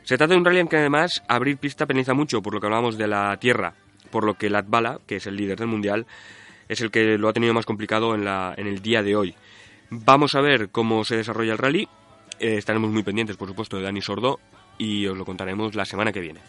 Se 0.03 0.17
trata 0.17 0.33
de 0.33 0.39
un 0.39 0.45
rally 0.45 0.59
en 0.59 0.67
que 0.67 0.77
además 0.77 1.21
abrir 1.27 1.57
pista 1.57 1.85
penaliza 1.85 2.13
mucho, 2.13 2.41
por 2.41 2.53
lo 2.53 2.59
que 2.59 2.65
hablábamos 2.67 2.97
de 2.97 3.07
la 3.07 3.37
tierra, 3.37 3.75
por 4.09 4.23
lo 4.23 4.35
que 4.35 4.49
Latvala, 4.49 4.99
que 5.05 5.17
es 5.17 5.27
el 5.27 5.35
líder 5.35 5.59
del 5.59 5.67
Mundial, 5.67 6.07
es 6.67 6.81
el 6.81 6.91
que 6.91 7.17
lo 7.17 7.29
ha 7.29 7.33
tenido 7.33 7.53
más 7.53 7.65
complicado 7.65 8.15
en, 8.15 8.25
la, 8.25 8.53
en 8.57 8.67
el 8.67 8.81
día 8.81 9.03
de 9.03 9.15
hoy. 9.15 9.35
Vamos 9.91 10.35
a 10.35 10.41
ver 10.41 10.69
cómo 10.69 11.03
se 11.03 11.17
desarrolla 11.17 11.53
el 11.53 11.57
rally. 11.57 11.87
Eh, 12.39 12.57
estaremos 12.57 12.91
muy 12.91 13.03
pendientes, 13.03 13.37
por 13.37 13.47
supuesto, 13.47 13.77
de 13.77 13.83
Dani 13.83 14.01
Sordo 14.01 14.39
y 14.77 15.07
os 15.07 15.17
lo 15.17 15.25
contaremos 15.25 15.75
la 15.75 15.85
semana 15.85 16.11
que 16.11 16.21
viene. 16.21 16.41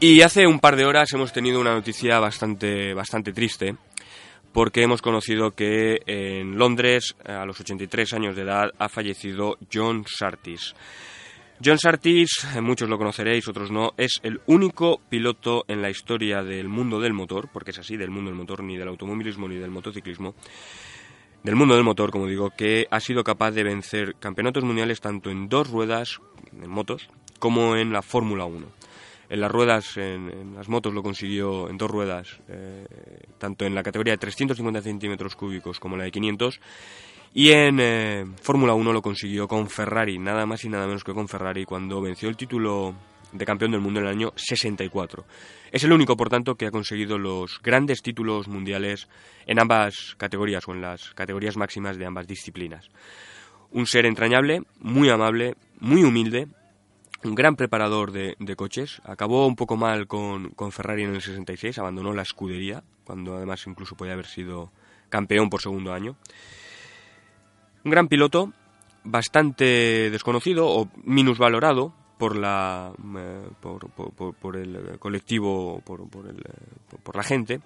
Y 0.00 0.22
hace 0.22 0.48
un 0.48 0.58
par 0.58 0.74
de 0.74 0.84
horas 0.84 1.12
hemos 1.12 1.32
tenido 1.32 1.60
una 1.60 1.74
noticia 1.74 2.18
bastante, 2.18 2.92
bastante 2.92 3.32
triste, 3.32 3.76
porque 4.52 4.82
hemos 4.82 5.00
conocido 5.00 5.52
que 5.52 6.00
en 6.06 6.58
Londres, 6.58 7.14
a 7.24 7.46
los 7.46 7.60
83 7.60 8.12
años 8.14 8.34
de 8.34 8.42
edad, 8.42 8.70
ha 8.80 8.88
fallecido 8.88 9.58
John 9.72 10.04
Sartis. 10.08 10.74
John 11.64 11.78
Sartis, 11.78 12.44
muchos 12.60 12.88
lo 12.88 12.98
conoceréis, 12.98 13.46
otros 13.46 13.70
no, 13.70 13.92
es 13.96 14.18
el 14.24 14.40
único 14.46 15.00
piloto 15.08 15.64
en 15.68 15.80
la 15.80 15.90
historia 15.90 16.42
del 16.42 16.68
mundo 16.68 16.98
del 16.98 17.12
motor, 17.12 17.50
porque 17.52 17.70
es 17.70 17.78
así, 17.78 17.96
del 17.96 18.10
mundo 18.10 18.30
del 18.30 18.38
motor, 18.38 18.64
ni 18.64 18.76
del 18.76 18.88
automovilismo 18.88 19.46
ni 19.46 19.56
del 19.56 19.70
motociclismo, 19.70 20.34
del 21.44 21.54
mundo 21.54 21.76
del 21.76 21.84
motor, 21.84 22.10
como 22.10 22.26
digo, 22.26 22.50
que 22.50 22.88
ha 22.90 22.98
sido 22.98 23.22
capaz 23.22 23.52
de 23.52 23.62
vencer 23.62 24.16
campeonatos 24.18 24.64
mundiales 24.64 25.00
tanto 25.00 25.30
en 25.30 25.48
dos 25.48 25.70
ruedas, 25.70 26.20
en 26.52 26.68
motos, 26.68 27.08
como 27.38 27.76
en 27.76 27.92
la 27.92 28.02
Fórmula 28.02 28.44
1. 28.44 28.66
En 29.30 29.40
las 29.40 29.50
ruedas, 29.50 29.96
en, 29.98 30.54
las 30.56 30.68
motos 30.68 30.92
lo 30.92 31.02
consiguió 31.04 31.70
en 31.70 31.78
dos 31.78 31.90
ruedas, 31.90 32.40
eh, 32.48 32.86
tanto 33.38 33.64
en 33.64 33.74
la 33.74 33.84
categoría 33.84 34.14
de 34.14 34.18
350 34.18 34.82
centímetros 34.82 35.36
cúbicos 35.36 35.78
como 35.78 35.94
en 35.94 36.00
la 36.00 36.04
de 36.06 36.10
500, 36.10 36.60
y 37.34 37.50
en 37.50 37.78
eh, 37.80 38.26
Fórmula 38.42 38.74
1 38.74 38.92
lo 38.92 39.02
consiguió 39.02 39.48
con 39.48 39.68
Ferrari, 39.68 40.18
nada 40.18 40.44
más 40.46 40.64
y 40.64 40.68
nada 40.68 40.86
menos 40.86 41.04
que 41.04 41.14
con 41.14 41.28
Ferrari, 41.28 41.64
cuando 41.64 42.00
venció 42.00 42.28
el 42.28 42.36
título 42.36 42.94
de 43.32 43.46
campeón 43.46 43.70
del 43.70 43.80
mundo 43.80 44.00
en 44.00 44.06
el 44.06 44.12
año 44.12 44.32
64. 44.36 45.24
Es 45.70 45.84
el 45.84 45.92
único, 45.92 46.16
por 46.16 46.28
tanto, 46.28 46.54
que 46.56 46.66
ha 46.66 46.70
conseguido 46.70 47.18
los 47.18 47.60
grandes 47.62 48.02
títulos 48.02 48.48
mundiales 48.48 49.08
en 49.46 49.58
ambas 49.58 50.14
categorías 50.18 50.68
o 50.68 50.72
en 50.72 50.82
las 50.82 51.14
categorías 51.14 51.56
máximas 51.56 51.96
de 51.96 52.06
ambas 52.06 52.26
disciplinas. 52.26 52.90
Un 53.70 53.86
ser 53.86 54.04
entrañable, 54.04 54.62
muy 54.80 55.08
amable, 55.08 55.54
muy 55.80 56.04
humilde, 56.04 56.48
un 57.24 57.34
gran 57.34 57.56
preparador 57.56 58.12
de, 58.12 58.56
coches. 58.56 59.00
Acabó 59.04 59.46
un 59.46 59.56
poco 59.56 59.76
mal 59.76 60.06
con, 60.06 60.50
con, 60.50 60.72
Ferrari 60.72 61.04
en 61.04 61.14
el 61.14 61.22
66, 61.22 61.78
abandonó 61.78 62.12
la 62.12 62.22
escudería, 62.22 62.82
cuando 63.04 63.36
además 63.36 63.66
incluso 63.66 63.96
podía 63.96 64.12
haber 64.12 64.26
sido 64.26 64.70
campeón 65.08 65.48
por 65.48 65.62
segundo 65.62 65.94
año. 65.94 66.16
Un 67.84 67.90
gran 67.90 68.08
piloto, 68.08 68.52
bastante 69.04 70.10
desconocido 70.10 70.68
o 70.68 70.88
minusvalorado 71.04 71.92
por 72.18 72.36
la 72.36 72.92
eh, 73.16 73.48
por, 73.60 74.56
el 74.56 74.98
colectivo 74.98 75.80
por, 75.84 76.08
por, 76.08 77.16
la 77.16 77.22
gente 77.24 77.60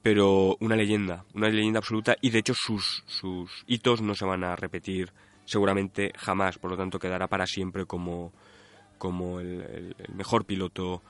pero 0.00 0.56
una 0.60 0.76
leyenda 0.76 1.24
una 1.34 1.48
leyenda 1.48 1.78
absoluta 1.78 2.14
y 2.20 2.30
de 2.30 2.38
hecho 2.38 2.54
sus 2.54 3.02
sus 3.06 3.64
hitos 3.66 4.00
no 4.00 4.14
se 4.14 4.24
van 4.24 4.44
a 4.44 4.54
repetir 4.54 5.12
seguramente 5.50 6.12
jamás. 6.16 6.58
Por 6.58 6.70
lo 6.70 6.76
tanto 6.76 6.98
quedará 6.98 7.26
para 7.26 7.46
siempre 7.46 7.84
como 7.84 8.32
como 8.98 9.40
el 9.40 9.96
mejor 10.14 10.44
piloto 10.44 11.02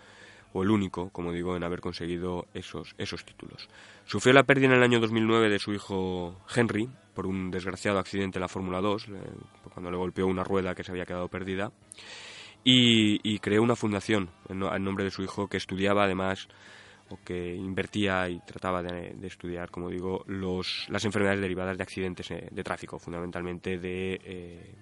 o 0.53 0.63
el 0.63 0.71
único, 0.71 1.11
como 1.11 1.33
digo, 1.33 1.57
en 1.57 1.65
haber 1.65 1.81
conseguido 1.81 2.47
esos, 2.55 2.95
esos 2.99 3.25
títulos. 3.25 3.69
Sufrió 4.05 4.33
la 4.35 4.45
pérdida 4.45 4.67
en 4.67 4.73
el 4.73 4.83
año 4.83 5.01
2009 5.01 5.49
de 5.49 5.59
su 5.59 5.73
hijo 5.73 6.41
Henry 6.55 6.89
por 7.15 7.27
un 7.27 7.51
desgraciado 7.51 7.99
accidente 7.99 8.39
en 8.39 8.43
la 8.43 8.49
Fórmula 8.49 8.81
2, 8.81 9.07
cuando 9.73 9.91
le 9.91 9.97
golpeó 9.97 10.27
una 10.27 10.45
rueda 10.45 10.75
que 10.75 10.85
se 10.85 10.91
había 10.91 11.07
quedado 11.07 11.29
perdida, 11.29 11.73
y, 12.65 13.39
creó 13.39 13.63
una 13.63 13.77
fundación 13.77 14.31
en, 14.49 14.59
nombre 14.59 15.05
de 15.05 15.11
su 15.11 15.23
hijo 15.23 15.49
que 15.49 15.57
estudiaba 15.57 16.05
además 16.05 16.49
o 17.09 17.19
que 17.25 17.55
invertía 17.55 18.29
y 18.29 18.39
trataba 18.41 18.83
de, 18.83 19.17
estudiar, 19.27 19.71
como 19.71 19.89
digo, 19.89 20.25
los, 20.27 20.87
las 20.91 21.05
enfermedades 21.05 21.41
derivadas 21.41 21.77
de 21.77 21.83
accidentes 21.83 22.31
eh, 22.31 22.49
de 22.51 22.63
tráfico, 22.63 22.99
fundamentalmente 22.99 23.79
de 23.79 24.21
eh, 24.23 24.75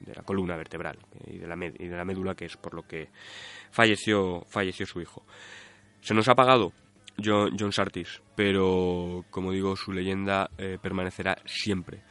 de 0.00 0.14
la 0.14 0.22
columna 0.22 0.56
vertebral 0.56 0.98
y 1.26 1.38
de 1.38 1.46
la, 1.46 1.56
y 1.56 1.88
de 1.88 1.96
la 1.96 2.04
médula, 2.04 2.34
que 2.34 2.46
es 2.46 2.56
por 2.56 2.74
lo 2.74 2.82
que 2.82 3.08
falleció, 3.70 4.44
falleció 4.48 4.86
su 4.86 5.00
hijo. 5.00 5.24
Se 6.00 6.14
nos 6.14 6.28
ha 6.28 6.32
apagado 6.32 6.72
John, 7.22 7.56
John 7.58 7.72
Sartis, 7.72 8.22
pero 8.34 9.24
como 9.30 9.52
digo, 9.52 9.76
su 9.76 9.92
leyenda 9.92 10.50
eh, 10.58 10.78
permanecerá 10.80 11.38
siempre. 11.44 12.02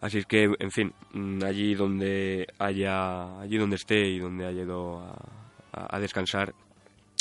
Así 0.00 0.18
es 0.18 0.26
que, 0.26 0.50
en 0.58 0.70
fin, 0.70 0.92
mm, 1.12 1.44
allí 1.44 1.74
donde 1.74 2.48
haya, 2.58 3.40
allí 3.40 3.56
donde 3.56 3.76
esté 3.76 4.08
y 4.08 4.18
donde 4.18 4.46
haya 4.46 4.62
ido 4.62 5.00
a, 5.72 5.98
descansar, 6.00 6.54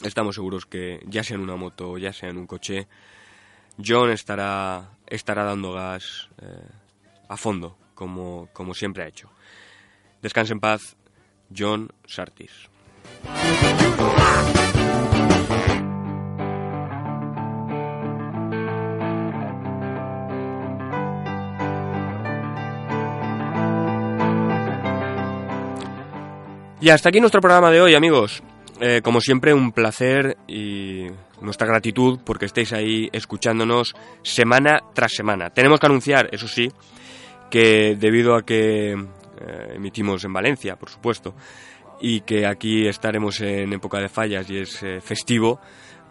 estamos 0.03 0.35
seguros 0.35 0.65
que 0.65 0.99
ya 1.05 1.23
sea 1.23 1.35
en 1.35 1.43
una 1.43 1.55
moto, 1.55 1.97
ya 1.97 2.11
sea 2.11 2.29
en 2.29 2.37
un 2.37 2.47
coche, 2.47 2.87
John 3.83 4.09
estará, 4.09 4.97
estará 5.05 5.43
dando 5.43 5.73
gas 5.73 6.29
eh, 6.41 6.67
a 7.29 7.37
fondo, 7.37 7.77
como, 8.01 8.49
como 8.51 8.73
siempre 8.73 9.03
ha 9.03 9.07
hecho. 9.07 9.29
Descanse 10.23 10.53
en 10.53 10.59
paz, 10.59 10.95
John 11.55 11.87
Sartis. 12.07 12.51
Y 26.79 26.89
hasta 26.89 27.09
aquí 27.09 27.19
nuestro 27.19 27.39
programa 27.39 27.69
de 27.69 27.81
hoy, 27.81 27.93
amigos. 27.93 28.41
Eh, 28.79 29.01
como 29.03 29.21
siempre, 29.21 29.53
un 29.53 29.73
placer 29.73 30.37
y 30.47 31.05
nuestra 31.39 31.67
gratitud 31.67 32.19
porque 32.25 32.47
estéis 32.47 32.73
ahí 32.73 33.09
escuchándonos 33.11 33.93
semana 34.23 34.79
tras 34.95 35.11
semana. 35.11 35.51
Tenemos 35.51 35.79
que 35.79 35.85
anunciar, 35.85 36.29
eso 36.31 36.47
sí, 36.47 36.71
que 37.51 37.95
debido 37.99 38.33
a 38.35 38.43
que 38.43 38.93
eh, 38.93 39.73
emitimos 39.75 40.23
en 40.23 40.33
Valencia, 40.33 40.77
por 40.77 40.89
supuesto, 40.89 41.35
y 41.99 42.21
que 42.21 42.47
aquí 42.47 42.87
estaremos 42.87 43.41
en 43.41 43.73
época 43.73 43.99
de 43.99 44.09
fallas 44.09 44.49
y 44.49 44.57
es 44.57 44.81
eh, 44.81 45.01
festivo, 45.01 45.59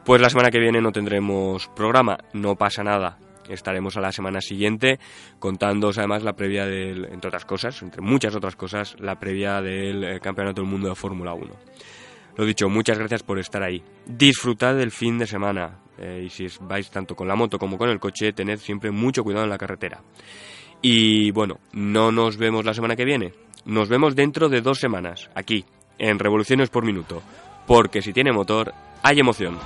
pues 0.05 0.21
la 0.21 0.31
semana 0.31 0.51
que 0.51 0.61
viene 0.61 0.81
no 0.81 0.93
tendremos 0.93 1.69
programa, 1.75 2.19
no 2.35 2.55
pasa 2.55 2.85
nada. 2.85 3.19
Estaremos 3.49 3.97
a 3.97 4.01
la 4.01 4.13
semana 4.13 4.41
siguiente 4.41 5.01
contándoos 5.41 5.99
además 5.99 6.23
la 6.23 6.35
previa 6.35 6.67
del, 6.67 7.07
entre 7.07 7.29
otras 7.29 7.45
cosas, 7.45 7.83
entre 7.83 8.01
muchas 8.01 8.37
otras 8.37 8.55
cosas, 8.55 8.95
la 9.01 9.19
previa 9.19 9.61
del 9.61 10.05
eh, 10.05 10.21
Campeonato 10.21 10.61
del 10.61 10.71
Mundo 10.71 10.89
de 10.89 10.95
Fórmula 10.95 11.35
1. 11.35 11.53
Lo 12.37 12.45
dicho, 12.45 12.69
muchas 12.69 12.99
gracias 12.99 13.23
por 13.25 13.39
estar 13.41 13.63
ahí. 13.63 13.83
Disfrutad 14.07 14.77
del 14.77 14.93
fin 14.93 15.19
de 15.19 15.27
semana 15.27 15.79
y 16.23 16.31
si 16.31 16.47
vais 16.63 16.91
tanto 16.91 17.15
con 17.15 17.29
la 17.29 17.35
moto 17.35 17.59
como 17.59 17.77
con 17.77 17.91
el 17.91 18.01
coche, 18.01 18.33
tened 18.33 18.59
siempre 18.59 18.91
mucho 18.91 19.23
cuidado 19.23 19.45
en 19.45 19.51
la 19.51 19.59
carretera. 19.59 20.01
Y 20.83 21.31
bueno, 21.33 21.59
no 21.73 22.11
nos 22.13 22.37
vemos 22.37 22.65
la 22.65 22.75
semana 22.75 22.97
que 22.97 23.05
viene. 23.05 23.33
Nos 23.65 23.89
vemos 23.89 24.17
dentro 24.17 24.49
de 24.49 24.61
dos 24.63 24.79
semanas, 24.79 25.31
aquí, 25.35 25.65
en 25.99 26.19
Revoluciones 26.19 26.71
por 26.71 26.85
Minuto. 26.85 27.23
Porque 27.67 28.03
si 28.03 28.13
tiene 28.13 28.33
motor, 28.33 28.73
hay 29.03 29.21
emoción. 29.21 29.59